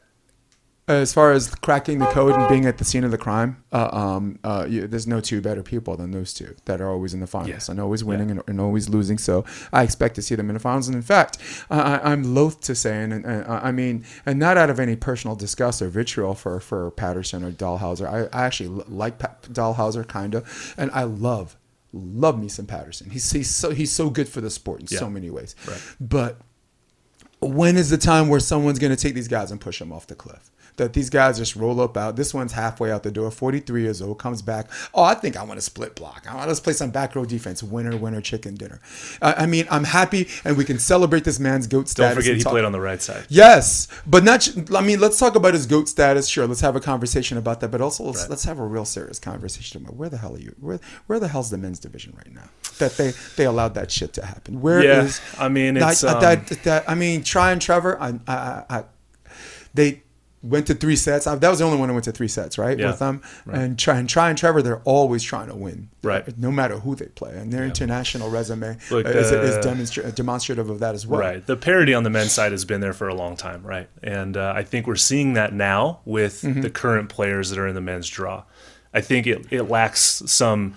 [0.87, 3.89] as far as cracking the code and being at the scene of the crime, uh,
[3.91, 7.19] um, uh, you, there's no two better people than those two that are always in
[7.19, 7.71] the finals Yeah.
[7.71, 9.17] and always winning and, and always losing.
[9.17, 10.87] So I expect to see them in the finals.
[10.87, 14.55] And in fact, I, I'm loath to say, and, and uh, I mean, and not
[14.57, 18.07] out of any personal disgust or vitriol for, for Patterson or Dalhausser.
[18.07, 21.57] I, I actually like Pat Dalhausser kind of, and I love
[21.93, 23.09] love me some Patterson.
[23.09, 25.55] He's he's so he's so good for the sport in so many ways.
[25.67, 25.81] Right.
[25.99, 26.37] But
[27.39, 30.07] when is the time where someone's going to take these guys and push them off
[30.07, 30.51] the cliff?
[30.77, 32.15] That these guys just roll up out.
[32.15, 34.69] This one's halfway out the door, 43 years old, comes back.
[34.93, 36.25] Oh, I think I want to split block.
[36.29, 37.63] I want to play some back row defense.
[37.63, 38.79] Winner, winner, chicken dinner.
[39.21, 42.15] Uh, I mean, I'm happy, and we can celebrate this man's goat status.
[42.15, 43.25] Don't forget he talk- played on the right side.
[43.27, 44.47] Yes, but not.
[44.75, 46.27] I mean, let's talk about his goat status.
[46.27, 47.69] Sure, let's have a conversation about that.
[47.69, 48.29] But also, let's, Right.
[48.29, 50.55] let's have a real serious conversation about where the hell are you?
[50.59, 52.49] Where where the hell's the men's division right now?
[52.77, 54.61] That they they allowed that shit to happen.
[54.61, 55.19] Where is?
[55.33, 57.99] Yeah, I mean, that, um, that, that- I mean, Tri and Trevor.
[57.99, 58.83] I, I, I
[59.73, 60.03] they
[60.47, 61.27] went to three sets.
[61.27, 62.77] I, that was the only one that went to three sets, right?
[62.77, 63.57] Yeah, With them right.
[63.59, 64.61] and Tri and Tri and Trevor.
[64.61, 66.37] They're always trying to win, Right.
[66.37, 70.79] No matter who they play, and their international resume Look, is, is demonstra- demonstrative of
[70.79, 71.19] that as well.
[71.19, 71.45] Right.
[71.45, 73.89] The parity on the men's side has been there for a long time, right?
[74.01, 76.61] And uh, I think we're seeing that now with Mm-hmm.
[76.61, 78.43] the current players that are in the men's draw.
[78.93, 80.75] I think it, it lacks some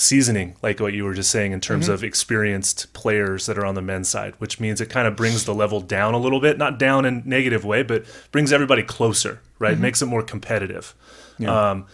[0.00, 1.94] seasoning, like what you were just saying, in terms Mm-hmm.
[1.94, 5.44] of experienced players that are on the men's side, which means it kind of brings
[5.44, 9.40] the level down a little bit, not down in negative way, but brings everybody closer,
[9.58, 9.74] right?
[9.74, 9.82] Mm-hmm.
[9.82, 10.94] Makes it more competitive.
[11.46, 11.86] Um,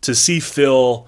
[0.00, 1.06] to see Phil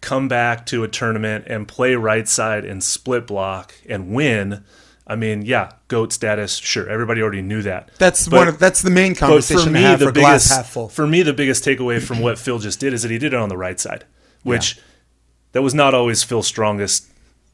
[0.00, 4.62] come back to a tournament and play right side and split block and win,
[5.06, 6.88] I mean, yeah, goat status, sure.
[6.88, 7.90] Everybody already knew that.
[7.98, 8.48] That's But- one.
[8.48, 10.88] Of, that's the main conversation for me, the biggest half full.
[10.88, 13.38] for me the biggest takeaway from what Phil just did is that he did it
[13.38, 14.04] on the right side,
[14.42, 14.78] which
[15.58, 17.08] that was not always Phil's strongest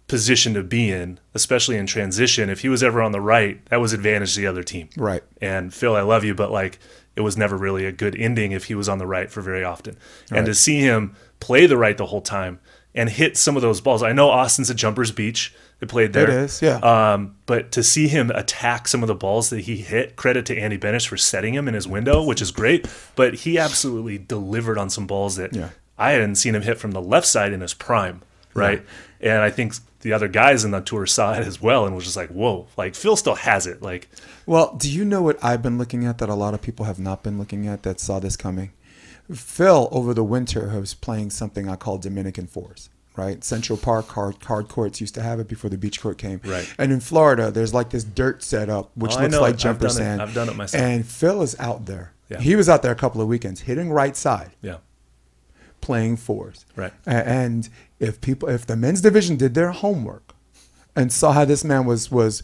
[0.08, 2.50] position to be in, especially in transition.
[2.50, 4.90] If he was ever on the right, that was advantage to the other team.
[4.94, 5.22] Right.
[5.40, 6.78] And Phil, I love you, but like
[7.16, 9.64] it was never really a good ending if he was on the right for very
[9.64, 9.96] often.
[10.30, 12.60] And to see him play the right the whole time
[12.94, 14.02] and hit some of those balls.
[14.02, 15.54] I know Austin's a jumper's beach.
[15.80, 16.24] They played there.
[16.24, 16.76] It is, yeah.
[16.80, 20.58] Um, but to see him attack some of the balls that he hit, credit to
[20.58, 22.86] Andy Benesh for setting him in his window, which is great.
[23.16, 25.70] But he absolutely delivered on some balls that Yeah.
[25.98, 28.22] I hadn't seen him hit from the left side in his prime,
[28.54, 28.84] right?
[29.20, 32.04] And I think the other guys in the tour saw it as well and was
[32.04, 33.80] just like, "Whoa!" Like Phil still has it.
[33.80, 34.08] Like,
[34.44, 36.98] Well, do you know what I've been looking at that a lot of people have
[36.98, 38.72] not been looking at that saw this coming?
[39.32, 42.90] Phil over the winter was playing something I call Dominican fours.
[43.16, 46.40] Right, Central Park hard, hard courts used to have it before the beach court came.
[46.44, 46.68] Right.
[46.78, 49.54] and in Florida, there's like this dirt setup which Oh, looks like it.
[49.54, 49.90] I've jumper it.
[49.90, 50.20] sand.
[50.20, 50.82] I've done it myself.
[50.82, 52.10] And Phil is out there.
[52.28, 52.40] Yeah.
[52.40, 54.78] He was out there a couple of weekends hitting right side, yeah,
[55.84, 56.64] playing fours.
[56.76, 56.94] Right.
[57.04, 57.68] And
[58.00, 60.34] if people, if the men's division did their homework
[60.96, 62.42] and saw how this man was was,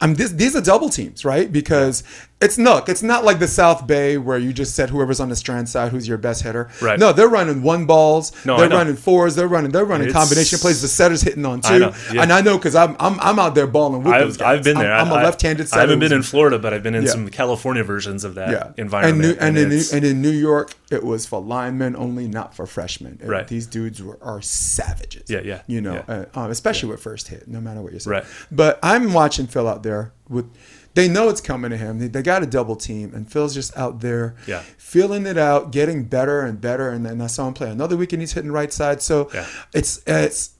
[0.00, 1.50] I mean, this, these are double teams, right?
[1.50, 2.02] Because
[2.42, 5.36] it's look, it's not like the South Bay where you just said whoever's on the
[5.36, 6.68] strand side who's your best hitter.
[6.80, 6.98] Right.
[6.98, 8.32] No, they're running one balls.
[8.44, 9.34] No, they're running fours.
[9.34, 9.70] They're running.
[9.70, 10.82] They're running It's- combination plays.
[10.82, 11.74] The setter's hitting on two.
[11.74, 12.22] I know, yeah.
[12.22, 14.58] And I know because I'm, I'm I'm out there balling with I've, guys.
[14.58, 14.92] I've been there.
[14.92, 17.10] I'm, I'm a left-handed I haven't been in Florida, but I've been in Yeah.
[17.12, 18.72] some California versions of that yeah.
[18.76, 19.24] environment.
[19.24, 22.54] And, New, and, in, New, and in New York, it was for linemen only, not
[22.54, 23.18] for freshmen.
[23.22, 23.46] It- Right.
[23.48, 25.28] These dudes were, are savages.
[25.30, 26.24] Yeah, yeah, You know, yeah.
[26.34, 28.12] uh, um, especially with first hit, no matter what you're saying.
[28.12, 28.24] Right.
[28.50, 30.46] But I'm watching Phil out there with.
[30.94, 31.98] They know it's coming to him.
[31.98, 34.60] They, they got a double team, and Phil's just out there, Yeah.
[34.76, 36.90] feeling it out, getting better and better.
[36.90, 39.00] And then I saw him play another week, and he's hitting right side.
[39.02, 39.46] So Yeah.
[39.72, 40.50] it's it's.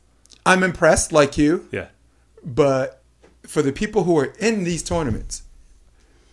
[0.46, 1.86] I'm impressed, like you, yeah,
[2.44, 3.02] but
[3.46, 5.42] for the people who are in these tournaments,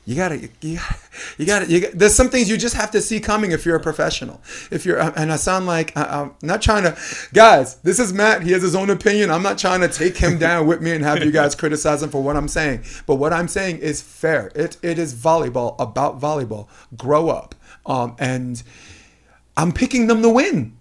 [0.10, 0.96] you gotta, you gotta,
[1.38, 3.76] you gotta, you got there's some things you just have to see coming if you're
[3.76, 4.42] a professional.
[4.72, 6.98] If you're, and I sound like I, I'm not trying to,
[7.32, 7.76] guys.
[7.76, 8.42] This is Matt.
[8.42, 9.30] He has his own opinion.
[9.30, 12.10] I'm not trying to take him down with me and have you guys criticize him
[12.10, 12.86] for what I'm saying.
[13.06, 14.52] But what I'm saying is fair.
[14.56, 16.70] It, it is volleyball about volleyball.
[16.98, 17.54] Grow up,
[17.86, 18.64] um, and
[19.56, 20.76] I'm picking them to win.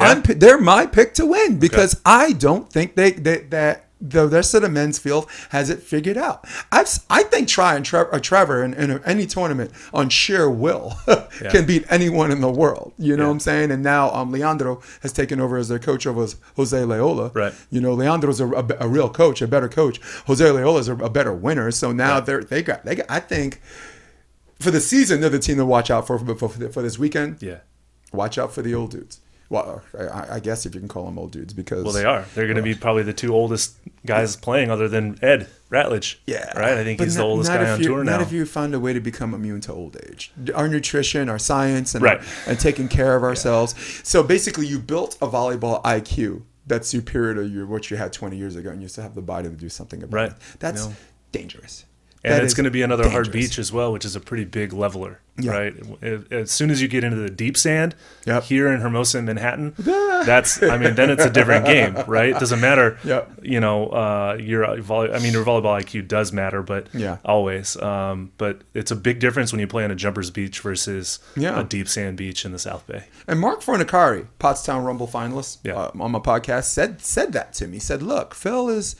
[0.00, 0.06] Yeah.
[0.06, 4.54] I'm, they're my pick to win because I don't think they, they that the rest
[4.54, 6.44] of the men's field has it figured out.
[6.70, 10.94] I've, I think Tri and Trevor, uh, Trevor in, in any tournament on sheer will
[11.50, 12.92] can beat anyone in the world.
[12.96, 13.26] You know Yeah.
[13.28, 13.70] what I'm saying?
[13.72, 16.26] And now um, Leandro has taken over as their coach over
[16.56, 17.34] Jose Loiola.
[17.34, 17.52] Right.
[17.70, 20.00] You know, Leandro's a, a, a real coach, a better coach.
[20.26, 21.70] Jose Loiola's a, a better winner.
[21.72, 23.06] So now they're they got they got.
[23.08, 23.60] I think
[24.60, 27.42] for the season, they're the team to watch out for for, for, for this weekend
[27.42, 27.58] yeah.
[28.12, 29.20] watch out for the old dudes.
[29.50, 32.26] Well, I, I guess if you can call them old dudes, because Well, they are.
[32.34, 36.16] They're going to be probably the two oldest guys playing, other than Ed Ratledge.
[36.26, 36.76] Yeah, right.
[36.76, 38.80] I think he's not- the oldest guy on you- tour Not if you find a
[38.80, 40.32] way to become immune to old age.
[40.54, 42.20] Our nutrition, our science, and Right.
[42.46, 43.74] and taking care of ourselves.
[44.04, 48.36] So basically, you built a volleyball IQ that's superior to your what you had 20
[48.36, 50.30] years ago, and you still have the body to do something about Right.
[50.32, 50.36] it.
[50.58, 50.94] That's No.
[51.32, 51.86] dangerous.
[52.24, 54.44] And That it's going to be another hard beach as well, which is a pretty
[54.44, 55.52] big leveler, Yeah.
[55.52, 55.74] right?
[56.32, 57.94] As soon as you get into the deep sand
[58.26, 58.42] Yep.
[58.44, 62.30] here in Hermosa and Manhattan, that's I mean, then it's a different game, right?
[62.30, 63.30] It doesn't matter, Yep.
[63.42, 67.18] you know, uh, your volley, I mean, your volleyball IQ does matter, but Yeah.
[67.24, 67.76] always.
[67.80, 71.60] Um, but it's a big difference when you play on a jumper's beach versus Yeah.
[71.60, 73.04] a deep sand beach in the South Bay.
[73.28, 75.74] And Mark Fornicari, Pottstown Rumble finalist, Yeah.
[75.74, 77.78] uh, on my podcast, said said that to me.
[77.78, 78.96] Said, "Look, Phil is,"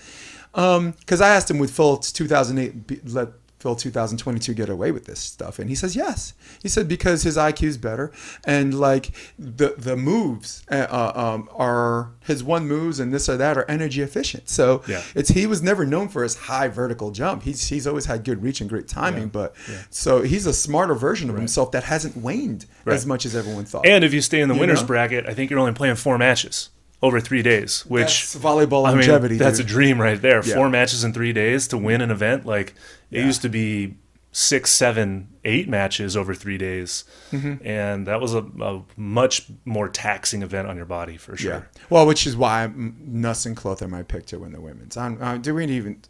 [0.53, 3.29] because I asked him, "Would Phil 2008 be, let
[3.61, 6.33] Phil 2022 get away with this stuff?" And he says, "Yes."
[6.63, 8.13] He said because his IQ is better,
[8.45, 13.37] and like the the moves uh, uh, um, are his one moves and this or
[13.37, 14.49] that are energy efficient.
[14.49, 15.03] So Yeah.
[15.15, 17.43] it's he was never known for his high vertical jump.
[17.43, 19.29] He's he's always had good reach and great timing, Yeah.
[19.33, 19.55] but
[19.91, 22.95] so he's a smarter version of himself that hasn't waned Right.
[22.95, 23.87] as much as everyone thought.
[23.87, 24.87] And if you stay in the You winners know?
[24.87, 26.71] bracket, I think you're only playing four matches
[27.03, 29.37] over three days, which That's volleyball I mean, longevity.
[29.37, 29.67] that's dude.
[29.67, 30.45] a dream right there.
[30.45, 30.55] Yeah.
[30.57, 32.45] Four matches in three days to win an event.
[32.47, 32.75] Like
[33.11, 33.27] it Yeah.
[33.27, 33.95] used to be
[34.31, 37.67] six, seven, eight matches over three days, Mm-hmm.
[37.67, 41.51] and that was a, a much more taxing event on your body for sure.
[41.53, 41.63] Yeah.
[41.89, 44.97] Well, which is why Nuss and Kloth are my pick to win the women's.
[44.97, 46.03] I'm, uh, do we even?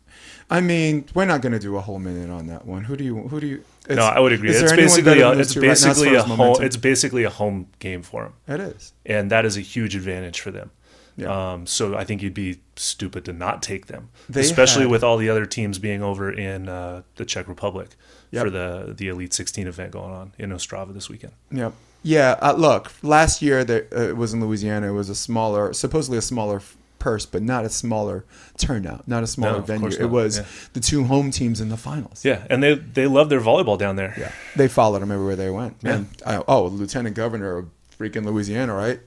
[0.51, 2.85] I mean, we're not going to do a whole minute on that one.
[2.85, 3.29] Who do you?
[3.29, 3.65] Who do you?
[3.89, 4.51] No, I would agree.
[4.51, 7.25] It's basically a, it's those two right now as basically far a home it's basically
[7.25, 8.93] a home game for them, It is.
[9.07, 10.71] and that is a huge advantage for them.
[11.19, 11.53] Yeah.
[11.53, 15.03] Um, so I think you'd be stupid to not take them, They especially had- with
[15.03, 17.89] all the other teams being over in uh, the Czech Republic
[18.31, 18.45] Yep.
[18.45, 21.33] for the the Elite 16 event going on in Ostrava this weekend.
[21.51, 21.73] Yep.
[22.03, 22.37] Yeah.
[22.41, 24.89] Uh, look, last year there, uh, it was in Louisiana.
[24.89, 26.63] It was a smaller, supposedly a smaller
[26.99, 28.25] purse, but not a smaller
[28.57, 29.89] turnout, not a smaller of venue.
[29.89, 30.45] It was yeah.
[30.73, 32.25] the two home teams in the finals.
[32.25, 34.15] Yeah, and they they love their volleyball down there.
[34.19, 34.33] Yeah.
[34.57, 35.77] They followed him everywhere they went.
[35.83, 35.95] Yeah.
[35.95, 39.01] And I, oh, Lieutenant Governor of freaking Louisiana, right?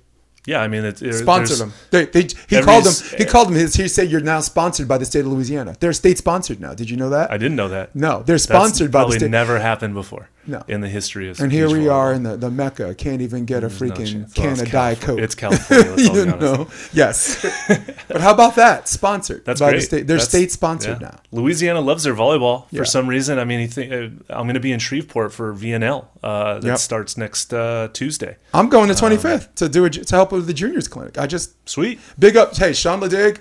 [0.45, 1.73] Yeah, I mean, it, it, Sponsored them.
[1.91, 2.93] They, they, he every called them.
[3.17, 3.55] He called them.
[3.55, 5.75] His, he said, "You're now sponsored by the state of Louisiana.
[5.79, 6.73] They're state sponsored now.
[6.73, 7.29] Did you know that?
[7.31, 7.95] I didn't know that.
[7.95, 9.29] no, they're That's sponsored by the state.
[9.29, 10.29] never happened before.
[10.47, 10.63] No.
[10.67, 11.39] in the history of.
[11.39, 11.93] and here we volleyball.
[11.93, 12.95] are in the, the Mecca.
[12.95, 14.15] Can't even get a There's no freaking.
[14.21, 14.99] Well, can it's of Diet.
[15.01, 15.19] Coke.
[15.19, 15.91] It's California.
[15.91, 17.45] Let's all be you know, yes.
[18.07, 18.87] but how about that?
[18.87, 19.79] Sponsored That's by great.
[19.79, 20.07] the state.
[20.07, 21.09] They're That's- state sponsored yeah.
[21.09, 21.19] now.
[21.31, 22.79] Louisiana loves their volleyball Yeah.
[22.79, 23.37] for some reason.
[23.39, 23.97] I mean, think, uh,
[24.35, 26.07] I'm going to be in Shreveport for VNL.
[26.23, 26.77] Uh, that Yep.
[26.79, 28.37] starts next uh, Tuesday.
[28.53, 31.17] I'm going Um, the 25th to do a, to help with the juniors clinic.
[31.19, 31.99] I just Sweet.
[32.17, 32.57] big up.
[32.57, 33.39] Hey, Sean Ledig,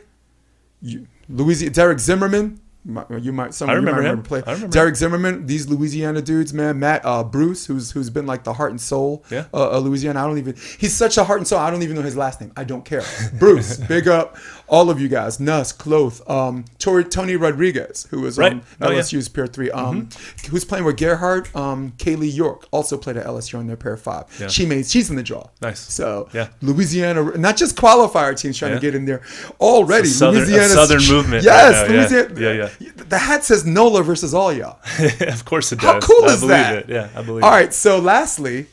[0.83, 2.60] you, Louisiana, Derek Zimmerman.
[2.87, 4.05] You might some I of you might remember him.
[4.05, 4.43] remember play.
[4.47, 5.45] I remember Derek Zimmerman.
[5.47, 6.79] These Louisiana dudes, man.
[6.79, 9.45] Matt uh, Bruce, who's who's been like the heart and soul Yeah.
[9.53, 10.25] uh, of Louisiana.
[10.25, 10.55] I don't even.
[10.79, 11.59] He's such a heart and soul.
[11.59, 12.53] I don't even know his last name.
[12.57, 13.03] I don't care.
[13.39, 14.39] Bruce, big up
[14.71, 15.39] all of you guys.
[15.41, 18.53] Nuss, Kloth, um, Tori, Toni Rodriguez, who was Right.
[18.53, 19.01] on Oh, yeah.
[19.01, 19.71] LSU's pair three.
[19.71, 20.09] Um,
[20.51, 21.49] who's playing with Gerhard.
[21.55, 24.25] Um, Kaylee York also played at LSU on their pair five.
[24.41, 24.47] Yeah.
[24.47, 24.87] She made.
[24.87, 25.49] She's in the draw.
[25.61, 25.81] Nice.
[25.81, 26.49] So Yeah.
[26.63, 28.77] Louisiana, not just qualifier teams trying Yeah.
[28.79, 29.23] to get in there
[29.61, 30.07] already.
[30.09, 32.23] It's a southern- a southern movement Yes, right now, yeah.
[32.29, 32.71] Louisiana.
[32.79, 34.79] Yeah, The hat says NOLA versus all y'all.
[35.27, 35.95] of course it does.
[35.95, 36.77] How cool I is believe that?
[36.77, 36.87] It.
[36.89, 37.75] Yeah, I believe All right.
[37.75, 38.67] So, lastly,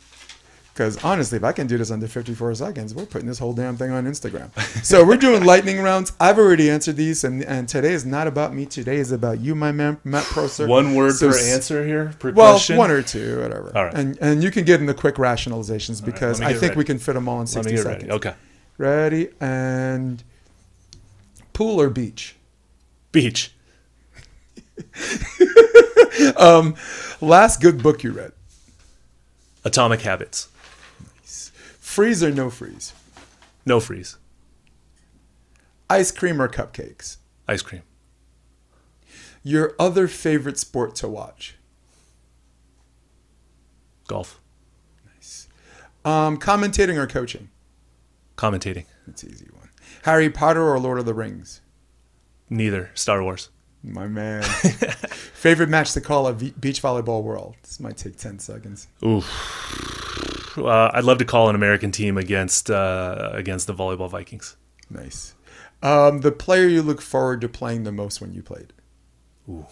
[0.77, 3.77] because honestly, if I can do this under 54 seconds, we're putting this whole damn
[3.77, 4.51] thing on Instagram.
[4.85, 6.13] So we're doing lightning rounds.
[6.19, 8.67] I've already answered these, and, and today is not about me.
[8.67, 10.67] Today is about you, my man, Matt Prosser.
[10.67, 12.77] One word So per answer here per Well, question.
[12.77, 13.71] one or two, whatever.
[13.75, 13.93] All right.
[13.95, 16.77] And and you can get into quick rationalizations because me I think ready.
[16.77, 18.03] we can fit them all in 60 Let me get seconds.
[18.03, 18.11] ready.
[18.13, 18.33] Okay.
[18.77, 20.23] Ready and
[21.53, 22.35] pool or beach?
[23.11, 23.51] Beach.
[26.35, 26.75] Um,
[27.21, 28.31] last good book you read?
[29.63, 30.49] Atomic Habits.
[31.97, 32.93] Freeze or no freeze?
[33.65, 34.19] No freeze.
[35.89, 37.17] Ice cream or cupcakes?
[37.47, 37.81] Ice cream.
[39.41, 41.55] Your other favorite sport to watch?
[44.07, 44.39] Golf.
[45.07, 45.47] Nice.
[46.05, 47.49] Um, commentating or coaching?
[48.35, 48.85] Commentating.
[49.07, 49.69] That's an easy one.
[50.03, 51.61] Harry Potter or Lord of the Rings?
[52.47, 52.91] Neither.
[52.93, 53.49] Star Wars.
[53.81, 54.43] My man.
[55.33, 57.55] favorite match to call a v- beach volleyball world?
[57.63, 58.87] This might take 10 seconds.
[59.03, 60.03] Oof.
[60.57, 64.55] Uh, I'd love to call an American team against uh, against the volleyball Vikings.
[64.89, 65.35] Nice.
[65.83, 68.73] Um, the player you look forward to playing the most when you played?
[69.47, 69.65] Ooh,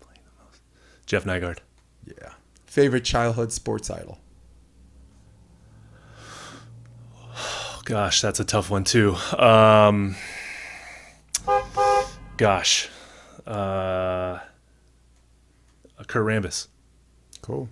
[0.00, 0.60] playing the most.
[1.04, 1.58] Jeff Nygaard.
[2.06, 2.32] Yeah.
[2.64, 4.18] Favorite childhood sports idol?
[7.14, 9.14] Oh, gosh, that's a tough one too.
[9.36, 10.16] Um,
[12.38, 12.88] gosh,
[13.46, 14.38] uh,
[16.06, 16.68] Kurt Rambis
[17.42, 17.68] Cool.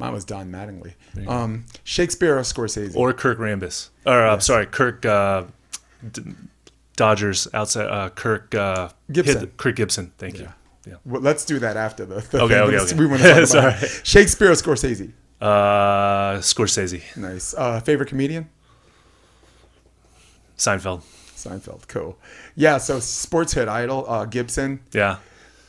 [0.00, 0.94] Mine was Don Mattingly.
[1.28, 2.96] Um, Shakespeare or Scorsese?
[2.96, 5.44] or Kirk Rambis, or uh, sorry, Kirk uh,
[6.12, 6.22] D-
[6.96, 7.86] Dodgers outside.
[7.86, 9.38] Uh, Kirk uh, Gibson.
[9.40, 10.12] hit- Kirk Gibson.
[10.18, 10.48] Thank you.
[10.86, 10.94] Yeah.
[11.04, 12.16] Well, let's do that after the.
[12.20, 12.94] the Okay, okay, okay.
[12.96, 13.88] We want to talk about Sorry.
[14.02, 15.12] Shakespeare or Scorsese?
[15.40, 17.54] Uh, Scorsese, Nice.
[17.56, 18.48] Uh, favorite comedian?
[20.56, 21.02] Seinfeld.
[21.36, 21.88] Seinfeld.
[21.88, 22.18] Cool.
[22.54, 22.78] Yeah.
[22.78, 24.80] So sports hit idol uh, Gibson.
[24.92, 25.16] Yeah,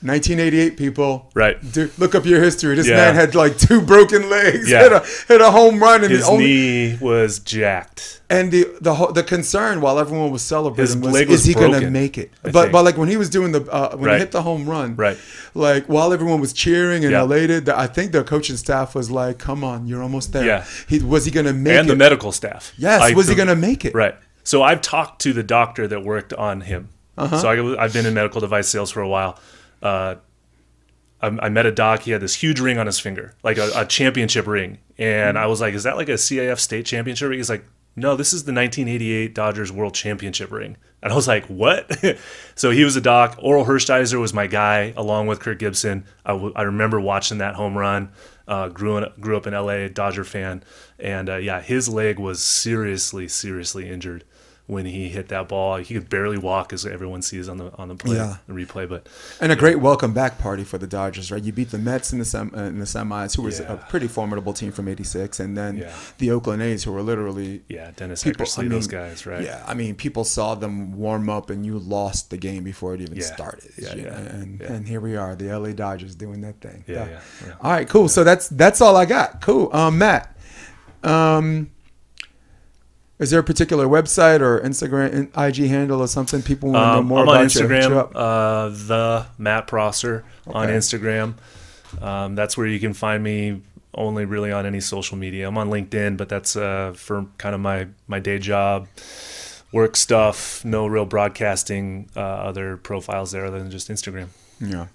[0.04, 1.30] 1988 people.
[1.36, 1.58] right.
[1.72, 2.76] Dude, look up your history.
[2.76, 2.95] This Yeah.
[2.97, 4.70] man had like two broken legs.
[4.70, 4.84] Yeah.
[4.84, 8.22] Hit a hit a home run and His the only, knee was jacked.
[8.30, 11.80] and the the whole, the concern while everyone was celebrating was, leg is he going
[11.80, 12.32] to make it?
[12.43, 12.72] I But think.
[12.74, 14.14] but like when he was doing the uh, when Right.
[14.16, 15.18] he hit the home run, Right.
[15.54, 17.22] Like while everyone was cheering and Yeah.
[17.22, 20.64] elated, the, I think the coaching staff was like, "Come on, you're almost there." Yeah.
[20.88, 21.80] He was he going to make and it?
[21.82, 22.74] And the medical staff.
[22.78, 23.02] yes.
[23.02, 23.93] I- was he going to make it?
[23.93, 24.16] Right.
[24.43, 26.89] So I've talked to the doctor that worked on him.
[27.18, 27.38] Uh-huh.
[27.38, 29.38] So I, I've been in medical device sales for a while.
[29.82, 30.15] Uh,
[31.21, 32.01] I, I met a doc.
[32.01, 34.79] He had this huge ring on his finger, like a, a championship ring.
[34.97, 37.65] And I was like, "Is that like a CIF state championship ring?" He's like,
[37.95, 41.91] "No, this is the 1988 Dodgers World Championship ring." And I was like, "What?"
[42.55, 43.38] so he was a doc.
[43.39, 46.05] Orel Hershiser was my guy, along with Kirk Gibson.
[46.25, 48.11] I, w- I remember watching that home run.
[48.47, 50.63] Uh, grew in, grew up in LA, Dodger fan,
[50.99, 54.25] and uh, yeah, his leg was seriously, seriously injured
[54.72, 55.76] when he hit that ball.
[55.76, 58.38] He could barely walk, as everyone sees on the on the play, Yeah.
[58.47, 58.88] the replay.
[58.88, 59.05] But
[59.41, 61.43] And a great welcome back party for the Dodgers, right?
[61.43, 63.74] You beat the Mets in the sem- uh, in the semis, who was Yeah.
[63.74, 65.91] a pretty formidable team from '86, and then Yeah.
[66.19, 69.43] the Oakland A's, who were literally yeah, Dennis People- Eckersley, I those mean, guys, right?
[69.43, 73.01] Yeah, I mean, people saw them warm up, and you lost the game before it
[73.01, 73.72] even started.
[73.78, 74.09] Yeah, yeah, know,
[74.39, 76.86] and and here we are, the LA Dodgers doing that thing.
[76.88, 77.53] Yeah, yeah, yeah.
[77.61, 78.07] All right, cool.
[78.07, 79.41] So that's that's all I got.
[79.41, 79.69] Cool.
[79.74, 80.34] Um, Matt,
[81.03, 81.72] um,
[83.22, 86.91] is there a particular website or Instagram, IG handle or something people want to know
[86.93, 87.39] more Um, more I'm about?
[87.39, 91.36] on Instagram, uh, the Matt Prosser on Instagram.
[92.01, 93.61] Um, that's where you can find me.
[93.93, 95.47] Only really on any social media.
[95.47, 98.88] I'm on LinkedIn, but that's uh, for kind of my my day job.
[99.74, 100.63] work stuff.
[100.65, 104.28] No real broadcasting uh, other profiles there other than just Instagram.
[104.59, 104.88] Yeah.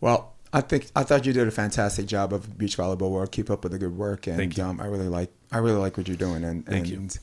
[0.00, 3.32] Well, I think I thought you did a fantastic job of beach volleyball work.
[3.32, 4.64] Keep up with the good work, and Thank you.
[4.64, 6.42] Um, I really like I really like what you're doing.
[6.44, 7.20] And Thank and, you.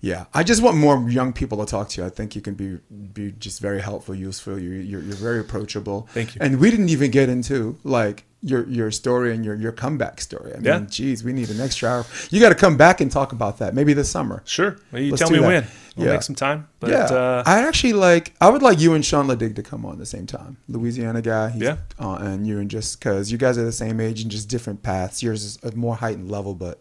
[0.00, 2.06] Yeah, I just want more young people to talk to you.
[2.06, 2.78] I think you can be
[3.12, 4.58] be just very helpful, useful.
[4.58, 6.08] You're you're, you're very approachable.
[6.12, 6.40] Thank you.
[6.40, 10.52] And we didn't even get into like your your story and your your comeback story.
[10.52, 10.80] I mean, Yeah.
[10.88, 12.06] geez, we need an extra hour.
[12.30, 14.42] You got to come back and talk about that maybe this summer.
[14.44, 14.76] Sure.
[14.92, 15.46] Well, you Let's tell me that.
[15.46, 15.66] when.
[15.96, 16.12] We'll Yeah.
[16.12, 16.68] make some time.
[16.78, 18.34] But yeah, uh, I'd actually like.
[18.40, 20.58] I would like you and Sean Ledig to come on at the same time.
[20.68, 21.50] Louisiana guy.
[21.50, 21.78] He's, Yeah.
[21.98, 24.84] Uh, and you and just because you guys are the same age and just different
[24.84, 25.24] paths.
[25.24, 26.80] Yours is a more heightened level, but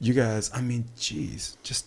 [0.00, 0.50] you guys.
[0.54, 1.84] I mean, geez, just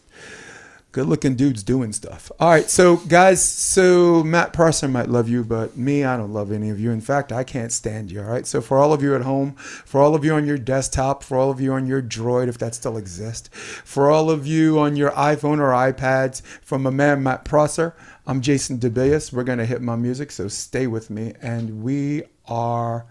[0.92, 2.32] good looking dudes doing stuff.
[2.40, 6.52] All right, so guys, so Matt Prosser might love you, but me, I don't love
[6.52, 6.92] any of you.
[6.92, 8.22] In fact, I can't stand you.
[8.22, 10.58] All right, so for all of you at home, for all of you on your
[10.58, 14.48] desktop, for all of you on your Droid, if that still exists, for all of
[14.48, 19.32] you on your iPhone or iPads, from a man Matt Prosser, I'm Jason DeBias.
[19.32, 23.06] We're gonna hit my music, so stay with me, and we are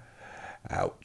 [0.71, 1.05] out.